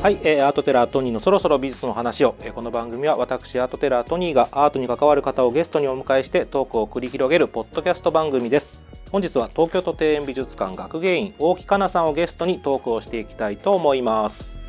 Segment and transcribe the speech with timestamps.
[0.00, 8.80] はい、えーアートテラートニーのそろそろ美術の話を、えーこの番組は私アートテラートニーがアートに関わる方をゲストにお迎えしてトークを繰り広げるポッドキャスト番組です。
[9.10, 14.60] 本日は東京都庭園美術館学芸員大木かなさんをゲストにトークをしていきたいと思います。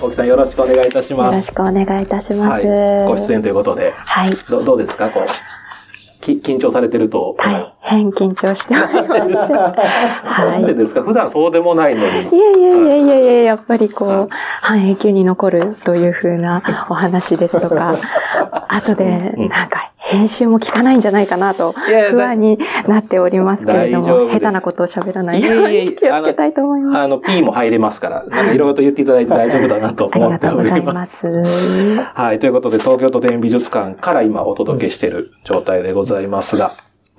[0.00, 2.66] 大木さんよろしくお願いいたしよろしますくお願いいたします。
[2.68, 3.90] はい、ご出演ということで。
[3.90, 4.30] はい。
[4.48, 5.10] どどうですか？
[5.10, 5.26] こう
[6.22, 8.86] き緊張されてると大変緊張してお
[9.26, 9.52] ります。
[9.52, 9.74] な
[10.24, 11.02] はいんでですか？
[11.02, 14.28] 普段そうでもないのにいやいやいやいやいや、やっぱりこう、
[14.60, 17.96] 半永久に残るというふうな お話ですとか、
[18.68, 21.74] 後でなんか編集も聞かないんじゃないかなと
[22.10, 26.98] 不安になっておりますけれども、下手なことを喋らないように気をつけたいと思います。
[27.00, 30.92] あの、P も入れますから、なんかいろいろと言っていただいて大丈夫だなとあり思ってがとうございおりま。
[30.94, 31.96] ますす。
[32.14, 32.38] はい。
[32.38, 36.70] ということで、東京都庭園美術館から今お届けしている状態でございますが、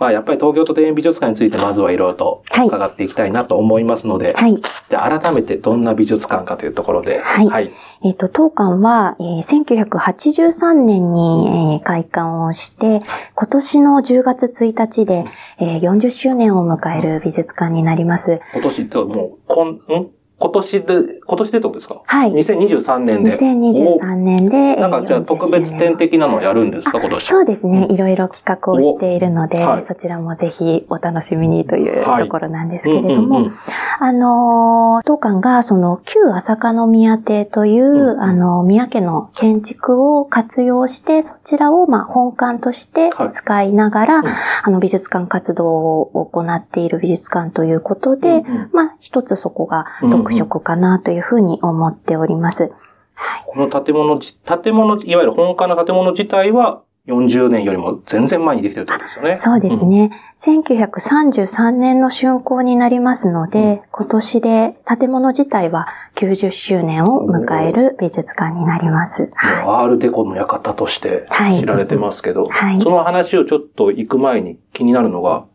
[0.01, 4.59] まあやっぱり東京都庭園美術館についてまずはいろいろとはい伺っていきたいなと思いますので、はい。
[4.89, 7.71] じゃあ改めてどんな美術館かというところで、はいはい。
[8.03, 13.03] えっ、と、当館は、えー1983年に、えー開館をして、
[13.35, 15.25] 今年の10月1日で、
[15.59, 18.41] えー40周年を迎える美術館になります。
[18.53, 20.20] 今年ってもう、こん、ん？
[20.41, 22.01] 今年で、今年でってことですか？
[22.03, 22.31] はい。
[22.33, 23.31] 2023年で。
[23.31, 26.99] 2023年で、なんかじゃあ40特別展的なのやるんですか？
[26.99, 27.23] 今年。
[27.23, 27.85] そうですね。
[27.91, 29.83] いろいろ企画をしているので、おはい。
[29.83, 32.23] そちらもぜひお楽しみにというはい。
[32.23, 33.51] ところなんですけれども、うんうんうん。
[33.99, 43.29] あのー、当館がその旧朝香宮邸という、うんあの、宮家の建築を活用して、そちらをまあ本館としてはい。
[43.31, 44.25] 使いながら、ん。
[44.27, 52.71] あの美術館活動を行っている美術館ということで、うんうんまあ一つそこが特色かなというふうに思っております。
[53.13, 53.43] はい。
[53.45, 59.35] この建物じ、建物、いわゆる本館の建物自体は40年よりも全然前にできてるってことですよね。
[59.35, 60.11] そうですね。
[60.37, 69.31] 1933年の竣工になりますので、今年で建物自体は90周年を迎える美術館になります。
[69.33, 69.63] はい。
[69.63, 75.45] アールデコの館としてはい知られてますけど、はいその話をちょっと行く前に気になるのが、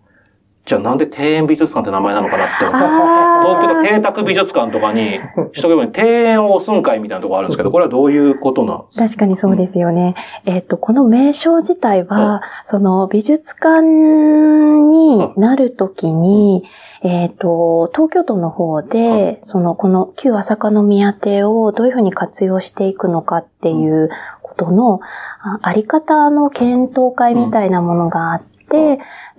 [0.67, 2.65] じゃあなんで庭園美術館って名前なのかなって。
[2.67, 5.21] 東京都邸宅美術館とかに、
[5.53, 9.05] 一生懸命庭園を押すん会みたいなところあるんですけど、これはどういうことなんですか？
[9.07, 10.17] 確かにそうですよね。
[10.45, 16.65] えっ、と、この名称自体は、その美術館になるときに、
[17.03, 24.11] えっ、と、東京都の方で、その、この旧朝香宮邸をどういうふうに活用していくのかっていう
[24.43, 24.99] ことの、
[25.43, 28.99] ああり方の検討会みたいなものがあって、で、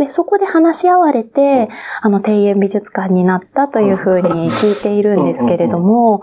[0.09, 1.69] そこで話し合われて、
[2.01, 6.21] あの、庭園美術館になったというふうに聞いているんですけれども、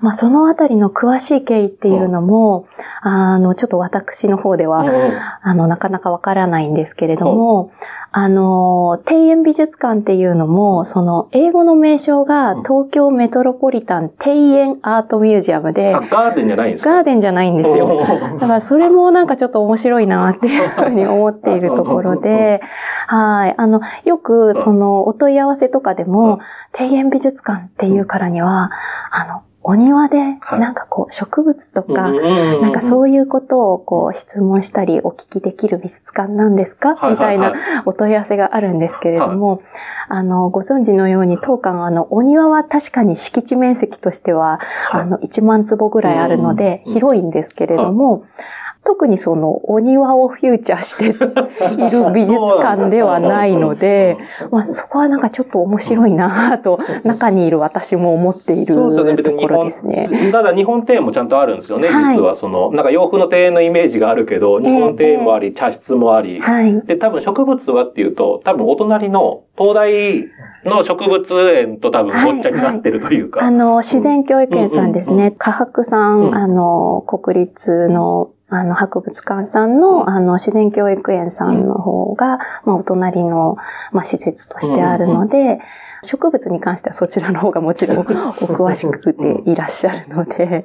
[0.00, 2.64] まあ、そのあたりの詳しい経緯っていうのも、
[3.00, 4.84] あの、ちょっと私の方では、
[5.42, 7.70] あの、なかなかわからないんですけれども、
[8.14, 16.94] あの、庭園美術館っていうのも、その、英語の名称が東京メトロポリタン庭園アートミュージアムであ、、ガーデンじゃないんですか？
[16.96, 18.02] ガーデンじゃないんですよ。
[18.38, 22.60] だからそれもなんかちょっと面白いなっていうふうに思っているところで、
[23.06, 23.54] はい。
[23.56, 26.40] あの、よくそのお問い合わせとかでも、
[26.78, 28.70] 庭園美術館っていうからには、
[29.10, 30.60] あの、お庭ではい。
[30.60, 36.96] なんかこう植物とか、ななんかそういうことをこう質問したりお聞きできる美術館なんですか？
[36.96, 39.60] はいみたいなはいお問い合わせがあるんですけれども、
[40.08, 44.58] あの、ご存知のように当館あの、お庭は確かに敷地面積としては、
[44.90, 45.00] はい。
[45.02, 46.92] あの、1万坪ぐらいあるので、うん。
[46.94, 48.24] 広いんですけれども、
[48.84, 54.18] 特にその、お庭をフューチャーしている美術館ではないので、
[54.50, 59.14] まあそこはなんかちょっと面白いなと、中にいる私も思っているそうですよね。
[59.14, 60.30] 別ところに日本、ですね。
[60.32, 62.34] ただ日本庭園もちゃんとあるんですよね、はい実は。
[62.34, 66.40] その、なんか洋風の庭園のイメージがあるけど、日本庭園もあり、茶室もあり。
[66.40, 66.80] はい。
[66.82, 70.24] で、多分植物はっていうと、多分お隣の東大
[70.64, 73.42] の植物園と多分ごっちゃになってるというか。
[73.42, 75.32] あの、自然教育園さんですね。
[75.36, 83.56] 科博さんあの、国立の、あの、博物館さんの、あの、自然教育園さんの方が、まあ、お隣の、
[83.92, 85.58] まあ、施設としてあるので、
[86.04, 90.64] 植物に関してはそちらの方がもちろん お詳しくていらっしゃるので、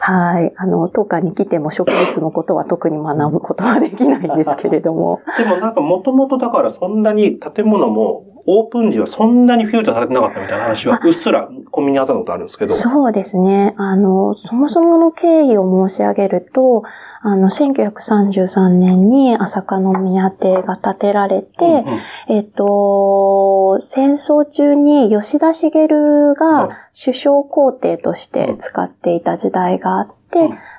[0.00, 0.52] はい。
[0.56, 5.20] あの、当館に来ても植物のことは特に学ぶことはできないんですけれども。
[5.38, 12.74] でもなんかもともとだからそんなに建物もオープン時はそんなにフューチャーされてなかったみたいな話はうっすらコンビニ挟んだことあるんですけど。
[12.74, 13.74] そうですね。
[13.78, 16.84] あの、そもそもの経緯を申し上げると、
[17.22, 25.88] あの、1933年に朝香宮邸が建てられて、うんうんえっと、戦争中に吉田茂はい
[26.34, 30.23] が首相公邸として使っていた時代があって、うん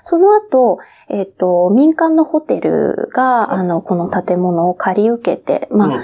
[0.03, 0.79] その後、
[1.09, 3.59] えっと、民間のホテルが、はい。
[3.59, 6.01] あの、この建物を借り受けて、まあ、うんうん。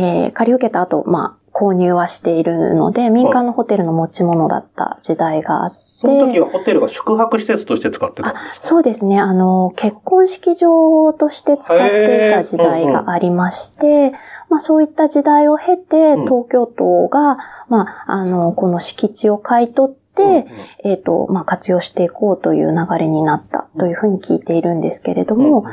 [0.00, 8.66] えー借り受けた後、まあ、購入はしているので、民間のホテルの持ち物だった時代があって、その時はホテルが宿泊施設として使ってたんですか？
[8.68, 9.20] そうですね。
[9.20, 14.12] あの、結婚式場として使っていた時代がありまして、
[14.48, 16.24] まあそういった時代を経て、うん。
[16.24, 17.36] 東京都が、
[17.68, 20.46] まあ、あの、この敷地を買い取って、うんうん。
[20.84, 25.64] えっ、と、まあ活用していこうという流れになったというふうに聞いているんですけれども、うん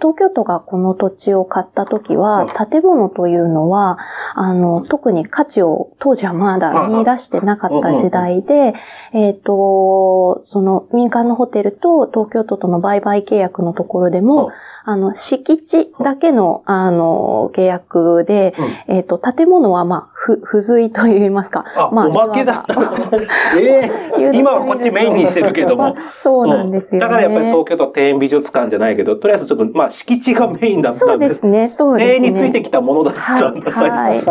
[0.00, 3.98] 東京都がこの土地を買った時は、建物というのは、
[4.34, 8.74] あの、特に価値を当時はまだ見出してなかった時代で、
[9.12, 14.50] えっ、と、その民間のホテルと東京都との売買契約のところでも、
[14.88, 18.54] あの、敷地だけの、あの、契約で、
[18.86, 21.64] えっ、と、建物は、まあ、ふ、付随と言いますか。
[21.76, 22.80] あ、まあおまけだった。
[22.80, 22.92] の
[23.58, 24.30] ええ。
[24.32, 25.94] 今はこっちメインにしてるけども。
[26.22, 26.98] そうなんですよね。
[27.00, 31.28] だからやっぱり東京都庭園美術館じゃないけど、とりあえずちょっと、まあ、敷地がメインだったそうんで。
[31.28, 32.30] ですすね、そうですね。
[32.30, 34.30] についてきたものだったんだ、最はい初。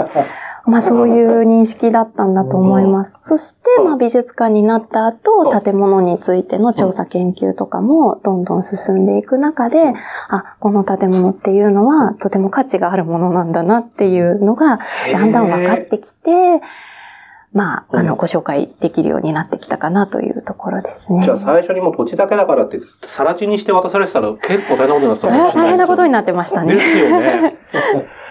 [0.67, 3.21] まあそういう認識だったんだと思います。
[3.25, 9.93] そして、まあ美術館になった後、建物についての調査研究とかもどんどん進んでいく中で、
[10.29, 14.79] あ、この建物っていうのはとても価値があるものなんだなっていうのが、
[15.13, 16.31] だんだん分かってきて、
[17.55, 21.23] まあ、あの、ご紹介できるようになってきたかなというところですね。
[21.23, 26.75] じゃあ最初にもう土地だけだからって、さら地にして渡されてたら結構大変なことになってたそれは大変なことにななってましたね。
[26.75, 27.57] ですよね。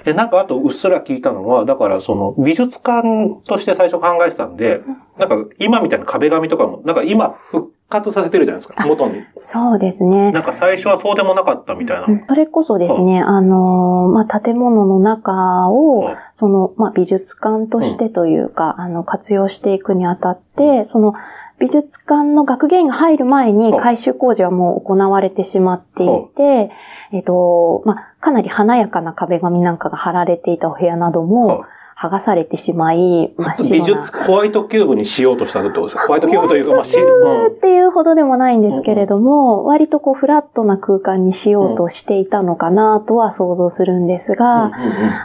[0.04, 4.82] で、なんかあとうっすら聞いたのは、だからその美術館として最初考えてたんで、
[5.18, 9.22] なんか今みたいな壁紙とかも、なんか今復活させてるじゃないですか、元に。
[9.38, 10.32] そうですね。
[10.32, 12.06] なんか最初はそうでもなかったみたいな。
[12.28, 21.14] それこそですね、あのー、まあ、建物の中をはい、その、まあ、美術館としてというか、あの、活用していくにあたって、その、
[21.58, 26.70] 美術館の学芸員が入る前にはい改修工事はもう行われてしまっていて、
[27.12, 31.64] えっと、まあ、かなり華やかな壁紙なんかが貼られていたお部屋などはいも、
[31.96, 33.86] 剥がされてしまい、真っ白な。
[33.86, 37.46] 美術、ホワイトキューブにしようとしたってことですかホワイトキューブというか、まあ、し、うん。
[37.46, 44.74] っていうほどでもないんですけれども、割とこうフラットな空間にしようとしていたのかなとは想像するんですが、うんうん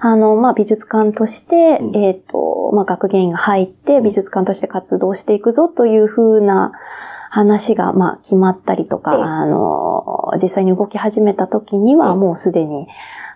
[0.02, 1.96] あの、まあ、美術館として、うん。
[1.96, 6.72] えっ、と、まあ、学芸員が入って美術館として活動していくぞというふうな
[7.30, 9.24] 話が、まあ、決まったりとか、うん。
[9.24, 12.20] あの、実際に動き始めた時には、うん。
[12.20, 12.88] もうすでに、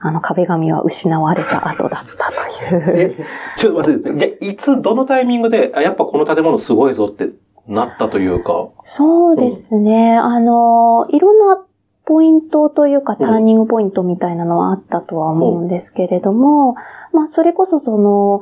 [0.05, 2.93] あの、壁紙は失われた後だったという。
[2.97, 4.17] え、ちょっと待って。
[4.17, 7.29] じゃあ、いつ、どのタイミングで、あ、やっぱこの建物すごいぞって
[7.67, 8.67] なったというか？
[8.83, 10.17] そうですね。
[10.17, 11.63] あの、いろんな
[12.03, 16.75] ポイントというか、うんターニングポイントみたいなのはあったとは思うんですけれども、
[17.13, 18.41] まあ、それこそその、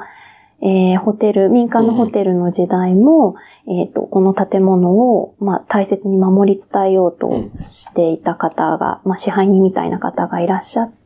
[0.63, 3.35] えーホテル、民間のホテルの時代も、
[3.67, 7.29] えっ、と、この建物を、まあ、大切に守り伝えようと
[7.67, 11.00] していた方が、まあ、支配人みたいな方がいらっしゃって、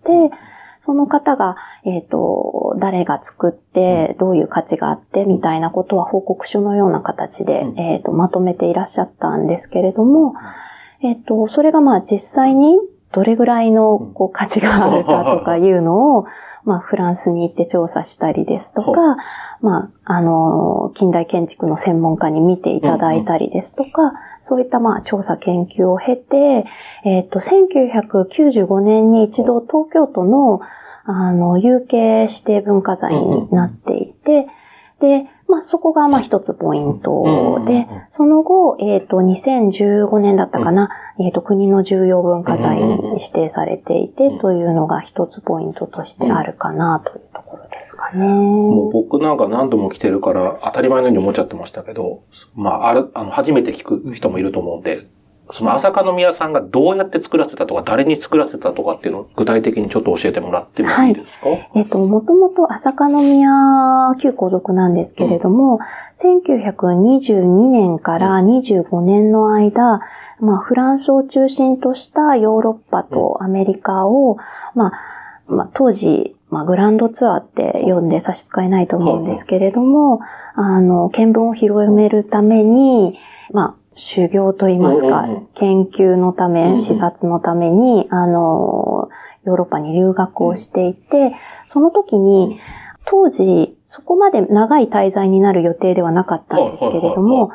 [0.86, 7.80] その方が、えっ、と、誰が作って、どういう価値があって、みたいなことは報告書のような形で、うん。
[7.80, 10.36] えっ、と、まとめていらっしゃったんですけれども、
[11.02, 12.78] えっ、と、それがまあ実際に
[13.12, 16.26] どれぐらいのこう価値があるかとかいうのを、
[16.66, 19.18] まあフランスに行って調査したりですとか、
[19.62, 24.14] まあ、あの、近代建築の専門家に見ていただいたりですとか、
[24.48, 26.68] そういったまあ調査研究を経て、
[27.04, 30.62] えっ、と、1995年に一度東京都の、
[31.04, 34.46] あの、有形指定文化財になっていて、
[35.00, 40.90] で、まあそこがまあ一つポイントで、その後、えっ、と、2015年だったかな、
[41.20, 48.26] えっ、と、国の重要文化財に指定されていて、というのが一つポイントとしてあるかなというところですかね。
[48.26, 52.24] もう僕なんか何度も来てるから当たり前のように思っちゃってましたけど、
[52.56, 55.08] まあ、ある、あの、初めて聞く人もいると思うんで、
[55.52, 63.50] その朝香宮さんがどうやって作らせたとか、誰に作らせたとかっていうのを具体的にちょっと教えてもらってもいいですか、えっと、もともと朝香宮
[64.20, 65.80] 旧皇族なんですけれども、
[66.16, 70.00] 1922年から25年の間、
[70.40, 74.38] まあ、フランスを中心としたヨーロッパとアメリカを、
[74.74, 74.92] まあ、
[75.48, 80.20] まあ、当時、まあ、グランドツアーって読んで差し支えないと思うんですけれども、
[80.54, 83.18] あの、見聞を広めるために、
[83.52, 85.26] まあ、修行といいますか
[85.56, 89.10] 研究のため、視察のために、あの、
[89.46, 91.34] ヨーロッパに留学をしていて、
[91.70, 92.60] その時に、
[93.06, 97.52] 当時、そこまで長い滞在になる予定ではなかったんですけれども、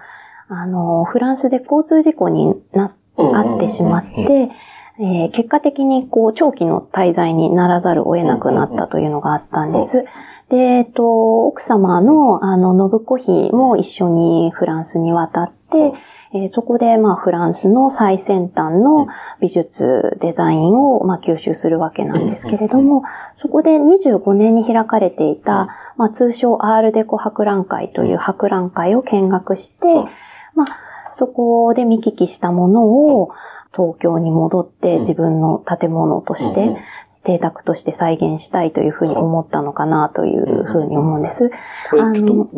[0.49, 4.51] あの、フランスで交通事故にな、あってしまって、
[5.01, 10.05] えー結果的にこう、長期の滞在にならざるを得なくなったというのがあったんです。
[10.51, 15.93] で、えっと、奥様の、あの、信子妃も一緒にフランスに渡って、
[16.33, 19.09] えーそこで、まあ、フランスの最先端の
[19.41, 23.03] 美術デザインを、まあ、吸収するわけなんですけれども、
[23.37, 30.09] そこで25年に開かれていた、まあ、通称アールデコ博覧会という博覧会を見学して、うん。
[30.55, 33.31] まあ、そこで見聞きしたものを、
[33.75, 36.77] 東京に戻って自分の建物として、
[37.25, 41.51] 邸宅として再現したいというふうに思ったのかなというふうに思うんです。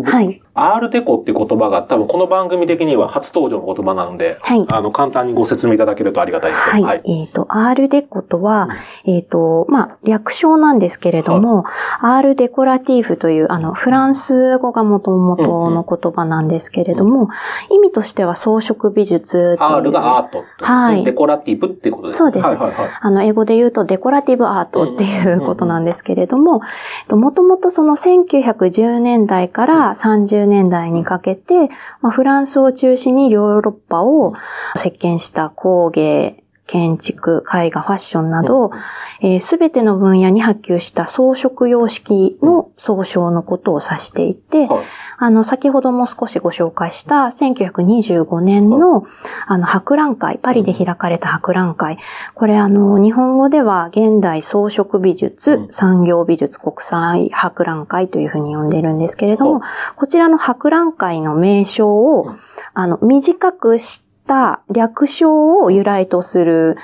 [0.04, 0.40] はい。
[0.54, 6.84] アールデコっていう言葉が多分この番組的には初登場の言葉なので、はいあの、簡単にご説明いただけるとありがたいですけど。
[6.84, 7.02] はい。
[7.06, 8.68] えっ、と、アールデコとは、
[9.06, 11.64] えっ、と、まあ、略称なんですけれども、
[12.00, 17.28] アールデコラティーフという、あの、フランス語が元々の言葉なんですけれども、
[17.70, 19.56] 意味としては装飾美術という。
[19.58, 20.76] R がアートってことですね。
[20.76, 22.18] はいデコラティブってことですね。
[22.18, 22.90] そうですはいはいはい。
[23.00, 26.60] あの、英語で言うとデコラティブアートっていうことなんですけれども、
[27.10, 31.68] もともとその1910年代から30年代にかけて、
[32.00, 34.34] まあ、フランスを中心にヨーロッパを
[34.76, 36.41] 席巻した工芸、
[36.72, 38.70] 建築、絵画、ファッションなど、
[39.42, 44.84] すべての分野に波及した装飾様式の総称のことを指していて、はい。
[45.18, 49.04] あの、先ほども少しご紹介した1925年の、
[49.46, 51.98] あの、博覧会、パリで開かれた博覧会。
[52.32, 55.72] これあの、日本語では現代装飾美術、うん。
[55.72, 59.60] 産業美術国際博覧会というふうに呼んでいるんですけれどもうん、
[59.94, 62.36] こちらの博覧会の名称をうん、
[62.72, 66.76] あの、短くした略称を由来とする、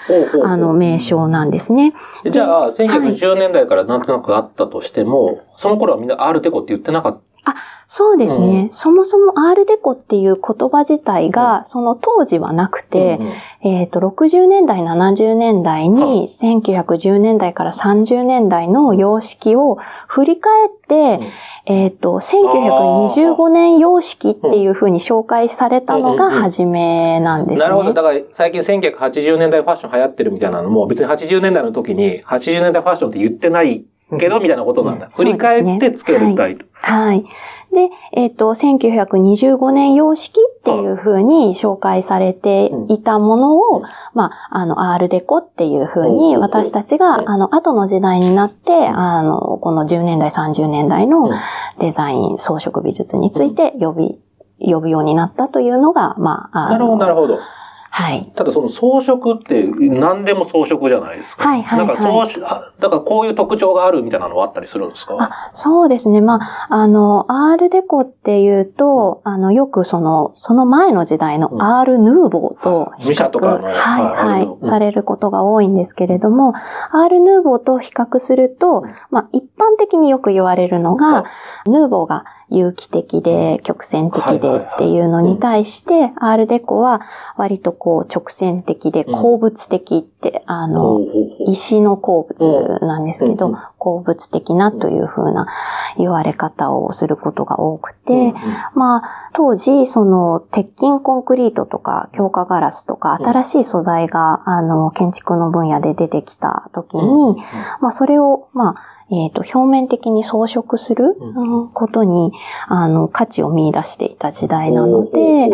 [0.45, 1.95] あの、名称なんですね。
[2.31, 7.21] じゃあ、1910年代からなんとなくあったとしても、その頃はみんなアールデコって言ってなかっ
[7.55, 7.57] た。
[7.91, 8.47] そうですね。
[8.47, 21.21] うんそもそもアールデコっていう言葉自体が、その当時はなくて、うんうんえっ、と、60年代、70年代に、1910年代から30年代の様式を振り返って、
[21.67, 27.61] えっ、と、1925年様式っていう風に紹介されたのが初めなんですね。
[27.61, 27.93] なるほど。
[27.95, 33.85] だから最近1980年代ファッション流行ってるみたいなのも、別に80年代の時に80年代ファッションって言ってない
[34.17, 35.09] けど、みたいなことなんだ。
[35.11, 36.67] 振り返ってつけるタイプ。
[36.73, 37.25] はい。
[37.73, 43.83] で、えっ、と、1925年様式っていう風に紹介されていたものを、うん
[44.15, 51.31] まあ、あの、アールデコっていう風にうん私たちうが、んあの、後の時代になって、あの、この10年代、30年代のうん
[51.79, 54.19] デザイン、装飾美術について呼び、
[54.61, 57.39] 呼ぶようになったというのが、まあ、あのなるほど、なるほど。
[57.99, 58.33] はい。
[58.37, 61.49] ただその装飾って何でも装飾じゃないですか。
[61.49, 61.89] はいはいはい。
[61.89, 65.17] なんか装飾、あだからこういう特徴があるみたいなのはあったりするんですか？
[65.19, 66.21] あそうですね。
[66.21, 71.61] まあ、あの、アールデコっていうと、あの、よくその、その前の時代のうん。
[71.63, 74.63] アールヌーボーと比較、ミシャとかのはい、はいはい、うん。
[74.65, 76.55] されることが多いんですけれども、
[76.93, 81.25] アールヌーボーと比較すると、まあ、一般的によく言われるのが、
[81.67, 87.03] ヌーボーが有機的で曲線的でっていうのに対して、アールデコは
[87.37, 91.01] 割とこう直線的で鉱物的って、あの、
[91.47, 95.47] 石の鉱物なんですけど、鉱物的なという風な
[95.97, 98.35] 言われ方をすることが多くて、
[98.75, 103.27] まあ、当時、その、鉄筋コンクリートとか、強化ガラスとか、うん。
[103.27, 107.37] 新しい素材が、あの、建築の分野で出てきた時に、
[107.81, 111.17] まあ、それを、まあ、えっ、と、表面的に装飾する、
[111.73, 112.33] ことに、
[112.67, 115.51] あの、価値を見出していた時代なので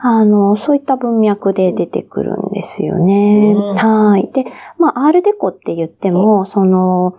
[0.00, 3.54] あの、そういった文脈で出てくるんですよね。
[3.56, 3.74] うん。
[3.74, 4.30] はい。
[4.32, 4.46] で、
[4.78, 7.16] まあ、アールデコって言っても、その、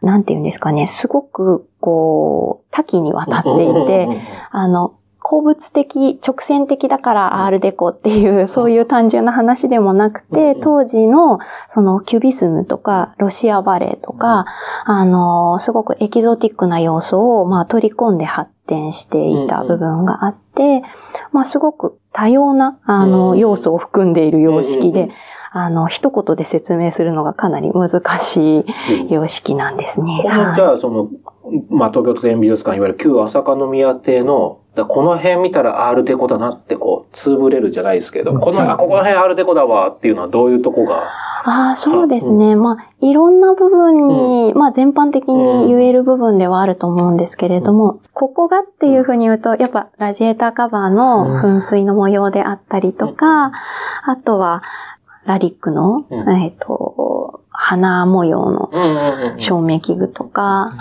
[0.00, 4.08] なんて言うんですかね、すごく、こう、多岐にわたっていて、
[4.50, 4.94] あの、
[5.26, 14.44] 鉱物的、直線的だからアールデコっていう、そういう単純な話でもなくてうん、当時の、その、キュビスムとか、ロシアバレエとか、
[14.84, 20.82] あの、すごくエキゾティックな要素を、まあ、取り込んで発展していた部分があって、
[21.32, 23.38] まあ、すごく多様な、あうの、ん。
[23.38, 25.08] 要素を含んでいる様式で
[25.56, 28.64] あの、一言で説明するのがかなり難しい
[29.08, 30.20] 様式なんですね。
[30.56, 31.08] じゃあ、その、
[31.70, 41.10] まあ、東京都電美術館、いわゆる旧朝香宮邸の、だこの辺見たらアールデコだなって、こう、つぶれるじゃないですけど、この、あ、ここの辺アールデコだわっていうのはどういうとこが、
[41.46, 42.56] ああ、そうですね。
[42.56, 53.52] まあ、いろんな部分に、まあ、全般的に言える部分ではあると思うんですけれども、ここがっていうふうに言うと、やっぱラジエーターカバーの噴水の模様であったりとか、
[54.04, 54.62] あとは、
[55.26, 56.42] ラリックの、うん。
[56.42, 59.40] えっ、と、花模様のうんうんうん。
[59.40, 60.72] 照明器具とか、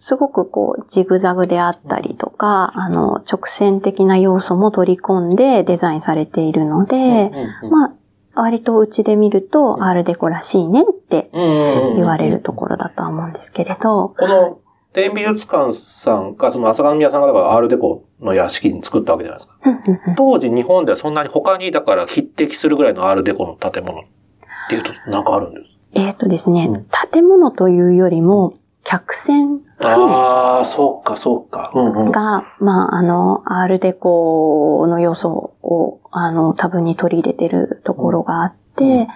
[0.00, 7.30] すごくこう、ジグザグであったりとか、あの、直線的な要素も取り込んでデザインされているので、
[7.70, 7.92] まあ、
[8.34, 14.58] 割とうちで見ると、アールデコらしいねって言われるところだとは思うんですけれど、この、
[14.96, 20.14] 庭園美術館さんが、その朝霞宮さんがだからアールデコの屋敷に作ったわけじゃないですか。
[20.16, 24.04] 当時日本ではそんなに他にだから匹敵するぐらいのアールデコの建物っ
[24.68, 31.70] ていうとなんかあるんですえっ、とですね、うん建物というよりも、客船、船ああ、そうか、そうか。
[31.74, 32.10] うんうん。
[32.10, 39.06] が、まあ、あの、アールデコの要素を、あの、多分に取り入れてるところがあって、うん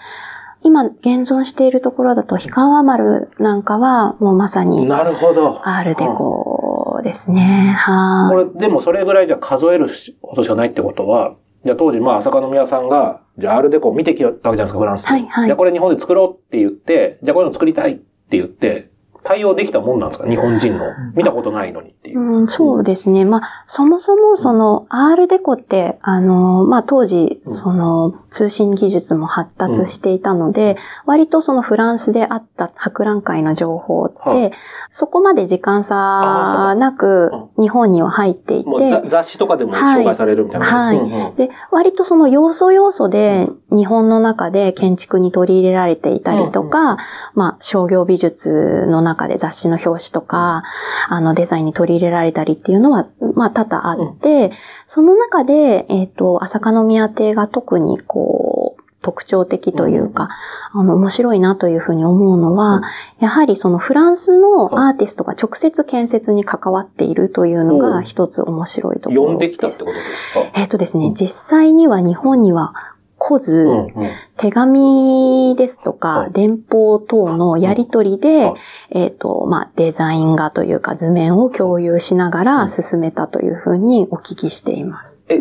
[0.66, 5.60] 今、現存しているところだと、氷川丸なんかは、もうまさに、なるほど。
[5.68, 7.74] アールデコですね。
[7.78, 8.44] はこい。
[8.46, 9.88] れ、でもそれぐらいじゃ数える
[10.22, 11.34] ほどしかないってことは、
[11.66, 15.10] じゃあ当時、まあ、朝霞宮さんが、じゃあアールデコを見てきたわけじゃないですか、フランスで。
[15.10, 18.90] はいはいじゃあこれ日本で作ろうって言って、じゃあこういうの作りたいって言って、
[19.34, 20.28] 対応できたもんなんですか？
[20.28, 20.84] 日本人の。
[21.14, 22.20] 見たことないのにっていう。
[22.20, 23.24] うん、そうですね。
[23.24, 34.52] まあ、そもそもその、アールデコって、あの、まあ、当時、うんその、通信技術も発達していたので、割とそのフランスであった博覧会の情報って、はい。
[34.90, 38.70] そこまで時間差なくあ、日本には入っていて、
[39.08, 40.66] 雑誌とかでも紹介されるみたいな。
[40.66, 40.96] はい。
[40.96, 41.36] うんうん。
[41.36, 46.96] で、割とその要素要素で、日本の中で建築に取り入れられていたりとか、
[47.34, 50.62] まあ、商業美術の中で雑誌の表紙とか、
[51.08, 54.52] あの、デザインに取り入れられたりっていうのは、まあ、多々あって、
[54.86, 60.30] その中で、えっ、と、朝霞宮邸が特にこう、特徴的というか、
[60.72, 62.82] あの、面白いなというふうに思うのは、うん
[63.20, 67.78] やはりそのフランスのアーティストが直接建設に関わっているというのうん。
[67.78, 69.26] が一つ面白いところです。
[69.26, 70.40] 呼んできたってことですか？
[70.54, 72.74] えっ、とですね、実際には日本には
[73.18, 73.90] 来ず、うんうん。
[74.36, 76.32] 手紙ですとか、はい。
[76.32, 78.54] 電報等のやり取りで、はい。
[78.90, 85.22] えっ、と、まあ、デザイン画というか図面を共有しながら進めたというふうにお聞きしています。
[85.28, 85.40] え、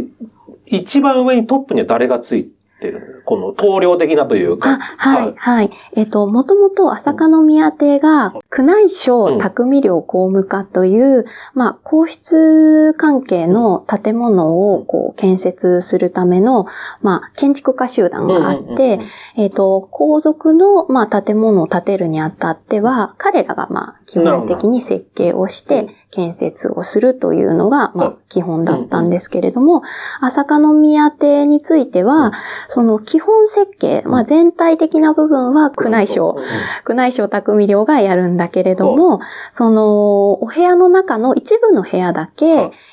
[0.77, 3.23] 一番上にトップには誰がついてるの？
[3.23, 4.71] この棟梁的なというか。
[4.71, 5.71] あ、はい、はい。
[5.95, 16.65] えっ、と、もともと朝霞宮邸が、宮内省匠寮公務課という、まあ、皇室関係の建物を、こう、建設するための、
[17.01, 18.99] まあ、建築家集団があうんうんうんって、
[19.37, 29.81] えっ、と、皇族の、まあ、建物を建てるにあたっては、彼らが、まあ、基本的に設計をして、建設をするというのが、まはいあ、基本だったんですけれども、
[30.21, 32.33] 朝霞宮邸については、
[32.69, 36.37] その基本設計、まあ、全体的な部分は宮内省
[36.87, 39.21] 宮内省匠寮がやるんだけれども、
[39.53, 42.45] その、お部屋の中の一部の部屋だはいけ、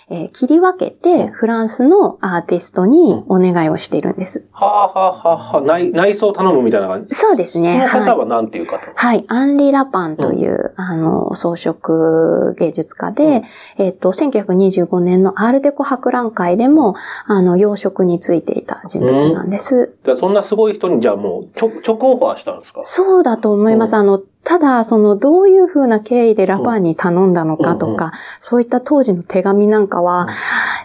[0.08, 4.48] えー切り分けて、フランスのアーティストにお願いをしているんです。
[4.50, 7.14] はあ、はあはあはあ、内内装頼むみたいな感じ？
[7.14, 7.86] そうですね。
[7.92, 8.18] その方はい。
[8.18, 8.80] は何ていう方？
[8.94, 9.24] はい。
[9.28, 13.42] アンリ・ラパンという、あの、装飾芸術家で、うん
[13.78, 16.94] えっ、と、1925年のアールデコ博覧会でも、
[17.26, 19.94] あの、養殖についていた人物なんです。
[20.04, 22.82] じゃあそんなすごい人にじゃあもう、ちょ直オファーしたんですか？
[22.84, 23.92] そうだと思います。
[23.94, 28.10] うんあの、ただ、その、どういう風な経緯でラパンに頼んだのかとか、うん
[28.42, 30.26] そういった当時の手紙なんかは、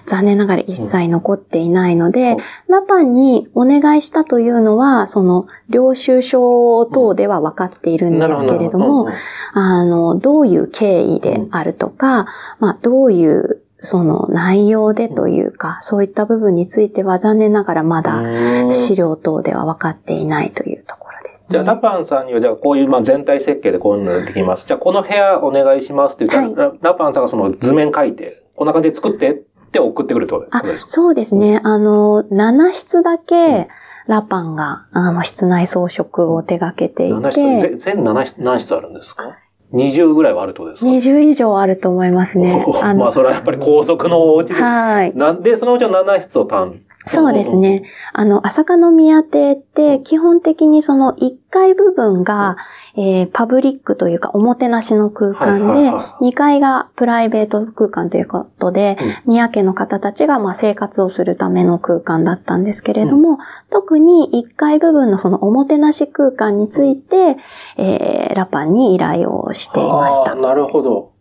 [0.05, 2.37] 残念ながら一切残っていないので、うん。
[2.67, 9.07] ラパンにお願いしたというのは、その、領収書等では分かっているんですけれども、
[9.53, 12.27] あの、どういう経緯であるとか、
[12.59, 18.73] まあ、どういう、その内容でというか、そういった部分については残念ながらまだうん。
[18.73, 20.94] 資料等では分かっていないというと。
[21.49, 24.65] じゃあ、ラパンさんには、じゃあ、こういう、まあ、全体設計でこういうのができます。
[24.65, 29.35] じゃあ、この部屋お願いしますって言ったら、ララパンさんがその図面書いて、こんな感じで作ってっ
[29.71, 30.91] て送ってくるってことあですか？
[30.91, 31.59] そうですね。
[31.63, 33.67] あの、7室だけ、
[34.07, 39.35] ラパンが、あの、室内装飾を手掛けてい7室、て、ぜ全7室、何室あるんですか
[39.73, 42.65] ?20 ぐらいはあるとですか20以上あると思いますね。
[42.97, 44.61] まあ、それはやっぱり高速のお家で。
[44.61, 45.15] はい。
[45.15, 47.83] なんで、そのうちの7室を担そうですね。
[48.13, 52.57] あの、朝霞宮邸って基本的にその1階部分が、
[52.95, 63.37] えーパブリックというかおもてなしの空間ではいはいは、2階がプライベート空間ということで、宮家の方たちがまあ生活をするための空間だったんですけれども、
[63.69, 67.37] 特に1階部分のそのおもてなし空間について、
[67.77, 70.35] えーラパンに依頼をしていました。
[70.35, 71.11] なるほど。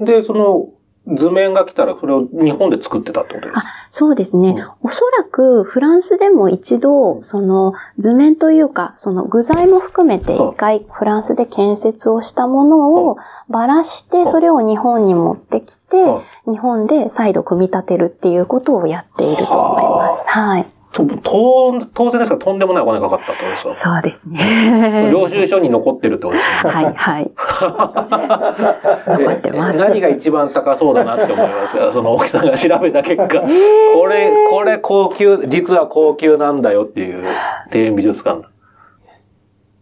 [0.00, 0.68] で、その
[1.14, 3.68] 図面が来たら、それを日本で作ってたってことですか？
[3.90, 4.56] そうですね。
[4.82, 20.28] おそらくフランスでも一度、その図面というか、その具材も含めて一回フランスで建設をしたものをばらして、それを日本に持ってきては、日本で再度組み立てるっていうことをやっていると思います。
[20.28, 20.66] はい。
[20.96, 25.10] とと当然ですが、とんでもないお金かかったってことですかそうですね。
[25.12, 26.70] 領収書に残ってるってことですね。
[26.70, 27.30] はい、はい。
[29.22, 31.76] 残ってますえ何が一番高そうだなって思います？
[31.92, 33.42] その奥さんが調べた結果、
[33.94, 37.24] これ、これ高級、実は高級なんだよっていう
[37.72, 38.42] 庭園美術館。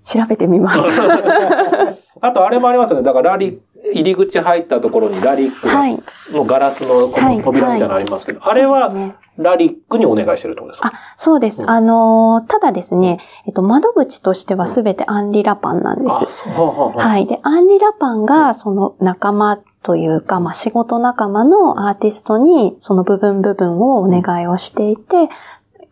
[0.03, 0.79] 調べてみます。
[2.21, 3.03] あとあれもありますよね。
[3.05, 3.61] だからラリ、
[3.93, 6.03] 入り口入ったところにラリックはい。
[6.33, 8.93] のガラスのこの扉みたいなのありますけど、あれは
[9.37, 10.89] ラリックにお願いしてるってことですか？
[10.89, 11.63] あ、そうです。
[11.63, 16.45] うんあのーただですね、えっと、窓口としてはすべてアンリラパンなんであ、す。
[16.45, 16.53] そう。
[16.53, 17.27] ははい。
[17.27, 25.29] で、アンリラパンが、その仲間というか、まあ、仕事仲間のアーティストに、その部分部分をお願いをしていて、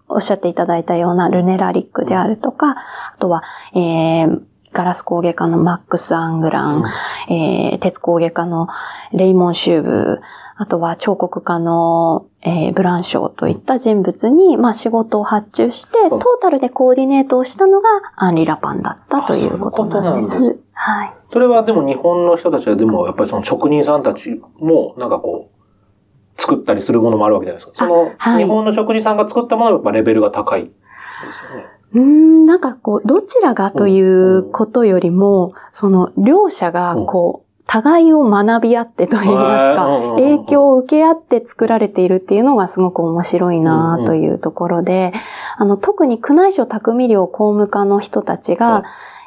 [0.08, 3.42] おっしゃっていただいたようなルネラリックであるとか、あとは、
[3.74, 4.40] えー、
[4.72, 6.84] ガラス工芸家のマックス・アングラン、
[7.30, 8.68] えー、鉄工芸家の
[9.12, 10.20] レイモン・シューブ、
[10.56, 20.60] あとは彫刻家の、えーブランショーといった人物に、まあ仕事を発注して、うんトータルでコーディネートをしたのがアンリ・ラパンだったということなんであそういうす。
[20.72, 21.14] はい。
[21.32, 27.72] それはでも日本の人たちはでもやっぱりその職人さんたちもなんかこう、作ったりするものもあるわけじゃないですか。
[27.74, 30.70] その、はい日本の職人さんが作ったものはやっぱレベルが高いで
[31.32, 31.66] すよね。
[31.94, 45.12] うーん、なんかこう、どちらがということよりも、その、両者がこう、互いを学び合ってといいますか、うん影響を受け合って作られているっていうのがすごく面白いなというところで、
[45.56, 48.82] あの、特に宮内省匠寮工務課の人たちうんが、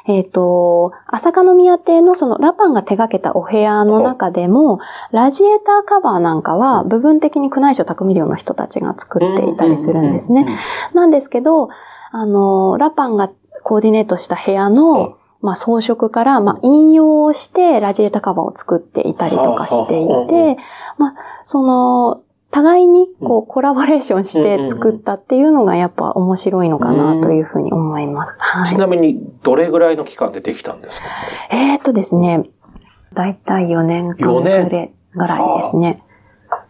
[0.08, 4.78] えっ、と、朝香宮邸のそのラパンが手掛けたお部屋の中でも、
[5.10, 10.46] ラジエーターカバーなんかは部分的に宮内省匠寮の人たちが作っていたりするんですね。
[10.94, 11.70] なんですけど、
[12.18, 13.30] あの、ラパンが
[13.62, 20.56] コーディネートした部屋の、まあ、装飾から、まあ、引用をして、ラジエータカバーを作っていたりとかしていて、
[20.98, 28.38] まあ、その、互いに、こう、コラボレーションして作ったっていうのが、やっぱ面白いのかな、というふうに思います。
[28.40, 28.66] は。
[28.66, 31.06] ちないみに、どれぐらいの期間でできたんですか？
[31.50, 32.44] えーっとですね、
[33.12, 34.64] だいたい4年間四年？
[34.68, 36.02] ぐらいぐらいですね。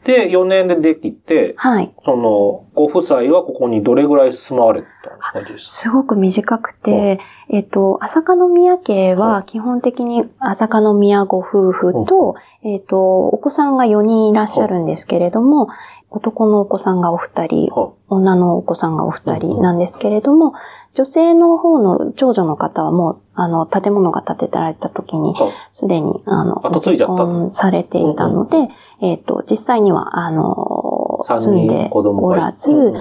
[0.06, 1.92] で、4年でできて、はい。
[2.04, 4.84] その、ご夫妻はここにどれぐらい住まわれ
[5.32, 5.72] たんですか？
[5.72, 15.68] すごく短くて、えっと、朝香宮家は基本的に朝香宮ご夫婦と、えっと、お子さんが4人いらっしゃるんですけれども、
[16.10, 20.54] 男のお子さんがお二人、は女のお子さんがお二人なんですけれども、
[20.94, 28.68] 女性の方の長女の方はもう、あの、建物が建てられた時に、はすでに、あの、後継いじゃった結婚されていたので、
[29.00, 32.94] えっと、実際には、あの、三住んでおらず、うん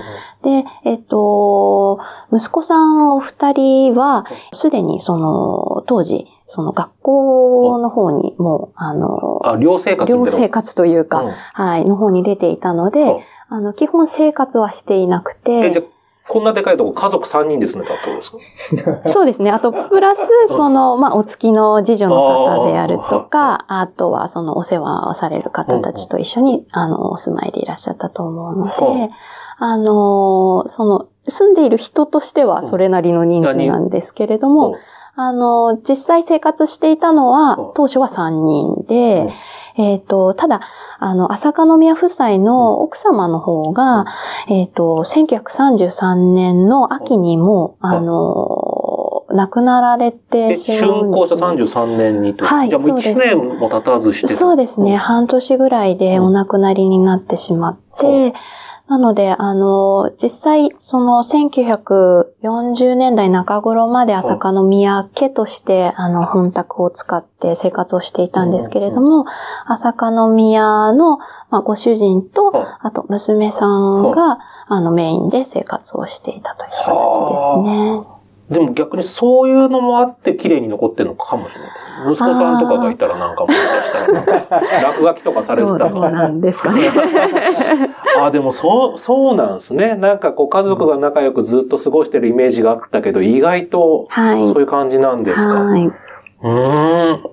[0.46, 2.00] で、えっと、
[2.32, 10.12] 息子さんお二人は、すでにその、当時、その学校の方にもう、あの、あ、寮生活。
[10.12, 11.32] 寮生活というか、うん。
[11.32, 15.34] はい、の方に出ていたので、うんあの、基本生活はしていなく
[15.68, 15.82] え、じゃ
[16.28, 19.10] こんなでかいとこ家族3人で住んでたってことですか？
[19.14, 19.52] そうですね。
[19.52, 28.70] あと、プラス、 その、まあ、お付きの次女の方であるとか、あとは、その、お世話をされる方たちと一緒に、あの、お住まいでいらっしゃったと思うのは
[29.08, 29.10] で、
[29.60, 34.76] あの、その、住んでいる人としてはそれなりの人数なんですけれども、
[35.18, 39.34] あの、実際生活していたのうんは、当初は3人で、うん。
[39.78, 40.62] えっ、と、ただ、
[41.00, 44.06] あの、朝香宮夫妻の奥様の方が、
[44.50, 52.46] えっ、と、1933年の秋にも、うんあの、亡くなられてで、しまうん竣ですね工した33年にと。
[52.46, 53.36] はいじゃあもう1そうです。
[53.36, 54.34] 年も経たずしてた。
[54.34, 54.96] そうですね。
[54.98, 58.34] 半年ぐらいでお亡くなりになってしまって、
[58.88, 69.26] なので、あの、実際、その1940年代中頃まで朝香宮家として、あの、本宅を使って生活をしていたんですけれども、
[69.66, 71.18] 朝香宮の、
[71.50, 76.86] まあ、ご主人とはい、あと娘さんが、あの、メインで生活をしていたという形で
[77.40, 78.15] すね。
[78.50, 81.70] でも逆にそういうのもあって綺麗に残ってるのかもしれない。
[82.12, 86.02] 息子さんとかがいたらなんかもしかしたら、落書きとかされてたの。
[86.12, 86.90] なんですかね。
[88.22, 89.96] あ、でもそう、そうなんですね。
[89.96, 94.46] なんかこう家族が仲良くずっと過ごしてるイメージがあったけど、意外とはい。
[94.46, 95.56] そういう感じなんですか？
[95.56, 95.86] はい。
[95.88, 97.24] うーん。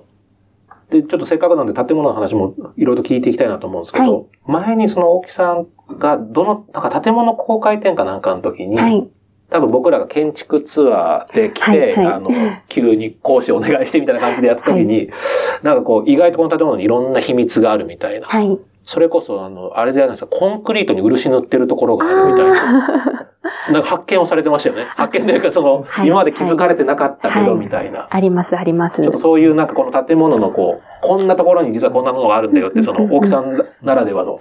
[0.89, 5.67] で、ちょっとせっかくなんで建物の話もいろいろ聞いていきたいなと思うんですけど、はい前にその大木さん
[5.99, 9.07] が、どの、なんか建物公開展かなんかの時に、はい。
[9.49, 12.29] 多分僕らが建築ツアーで来て、はいはいあの、
[12.67, 15.09] 急に講師お願いしてみたいな感じでやった時に、
[15.61, 18.27] なんかこう、意外とこの建物にいろんな秘密があるみたいな。
[18.27, 18.59] はい。
[18.85, 23.27] それこそ、あの、あれじゃないですか、コンクリートに漆塗ってるところがあるみたいな。
[23.71, 24.85] なんか発見をされてましたよね。
[24.95, 28.07] 発見というか、その、はい今まで気づかれてなかったけど、はいみたいな。
[28.09, 29.01] あります、あります。
[29.01, 34.39] ちょっとそういうなんかこの建物のこう、こんなところに実はこんなものがあるんだよって、その大木さんならではの、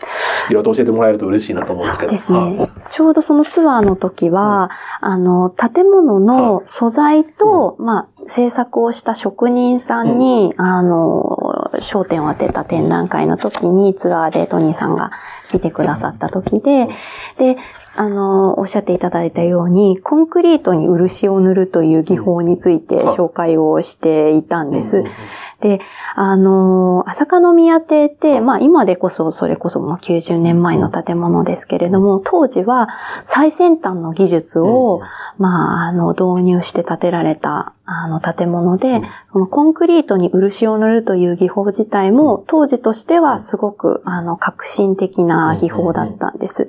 [0.51, 2.11] いろいろと教えてもらえると嬉しいなと思うんですけど。
[2.11, 2.69] そうですはいね。
[2.91, 11.42] ちょうどそのツアーの時は、あの、建物の素材と、まあ、制作をした職人さんに、あの、
[11.81, 15.11] 焦点を当てた展覧会の時にツアーでトニーさんが
[15.51, 16.89] 来てくださった時で、
[17.39, 17.57] で、
[17.95, 25.05] あの、おっしゃっていただいたように、コンクリートに漆を塗るという技法について紹介をしていたんです。
[25.61, 25.81] で、
[26.17, 32.89] あの、朝香宮邸って、まあ今でこそ、それこそまあ90年前の建物ですけれども、当時は
[33.25, 35.03] 最先端の技術を、
[35.39, 39.03] まあ、あの、導入して建てられた、あの、建物で、
[39.33, 46.69] そのコンクリートに漆を塗るという技法自体も、当時としてはすごく、あの、革新的な技法だったんです。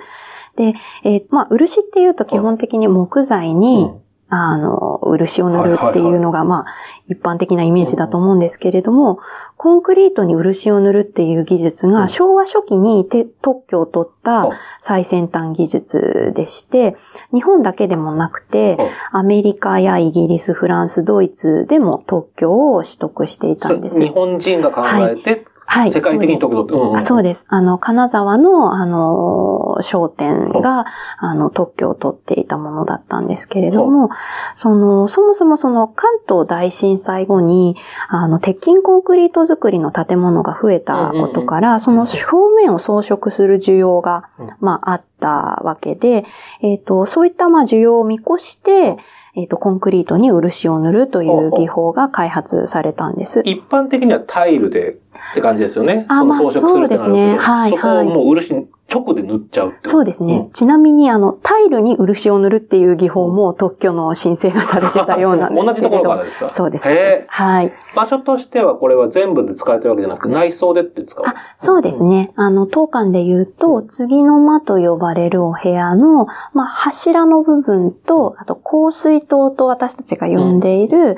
[0.56, 3.92] で、えー、まあ、漆っていうと基本的に木材に、
[4.36, 6.66] あの、漆を塗るっていうのが、まあ、
[7.08, 9.20] 一般的なイメージだと思うんですけれども、
[9.58, 13.08] コンクリートに漆を塗るっていう技術が、昭和初期に
[13.42, 16.96] 特許を取った最先端技術でして、
[17.32, 18.78] 日本だけでもなくて、
[19.12, 24.02] アメリカやイギリス、フランス、ドイツでも特許を取得していたんです。
[24.04, 25.46] 日本人が考えて、はい。
[25.89, 27.45] 世界的に特許取って、そうです。
[27.49, 30.86] あの、金沢の、あの、商店が、
[31.17, 34.09] あの、特許を取っていたものだったんですけれども、
[34.55, 37.75] その、そもそもその関東大震災後に、
[38.09, 46.25] あの、鉄筋コンクリート作りの建物が増えたことから、その表面を装飾する需要が、まあ、あったわけで、
[46.62, 48.97] えっ、ー、と、そういった、まあ、需要を見越して、
[49.36, 53.41] えっ、ー、と、コンクリートに漆を塗るという技法が開発されたんです。
[53.46, 56.06] 一般的にはタイルでって感じですよね。
[56.08, 57.38] あ、まあ、そうですね。
[57.38, 57.69] はい、はい。
[57.72, 60.38] そこをもう漆直で塗っちゃうそうですね。
[60.47, 66.49] うん、ちなみに、あの、タイルに漆を塗るっていう技法も特許の申請がされてたようなんです 同じところからですか？
[66.49, 66.88] そうです。
[66.89, 67.73] へはい。
[67.95, 71.23] 場所としてはこれは全部で使われてるわけじゃなくて、内装でって使う？
[71.25, 72.32] あ、そうですね。
[72.36, 81.15] あの、当館で言うと、次の間と呼ばれるお部屋の、まあ、柱の部分と、あと、香水塔と私たちが呼んでいる、うん、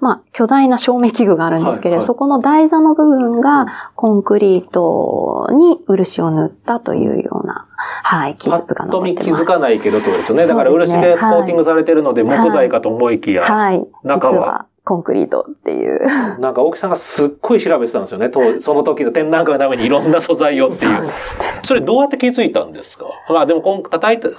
[0.00, 7.66] まあ、巨大な照明器具があるんですけれど、はいはい、そこの台座の部分が、コンクリートに漆を塗ったというような、
[8.02, 9.26] はい、技術が残ってます。
[9.26, 10.46] 気づかないけどとですよね。
[10.46, 14.66] だから漆でコーティングされてるので、木材かと思いきや、はい、中は。
[14.84, 16.08] コンクリートっていう。
[16.40, 18.30] なんか大木さんがすっごい調べてたんですよね。
[18.60, 21.06] その時の展覧会のためにいろんな素材をっていう。
[21.62, 23.04] それどうやって気づいたんですか？
[23.28, 24.30] まあでも、叩いて、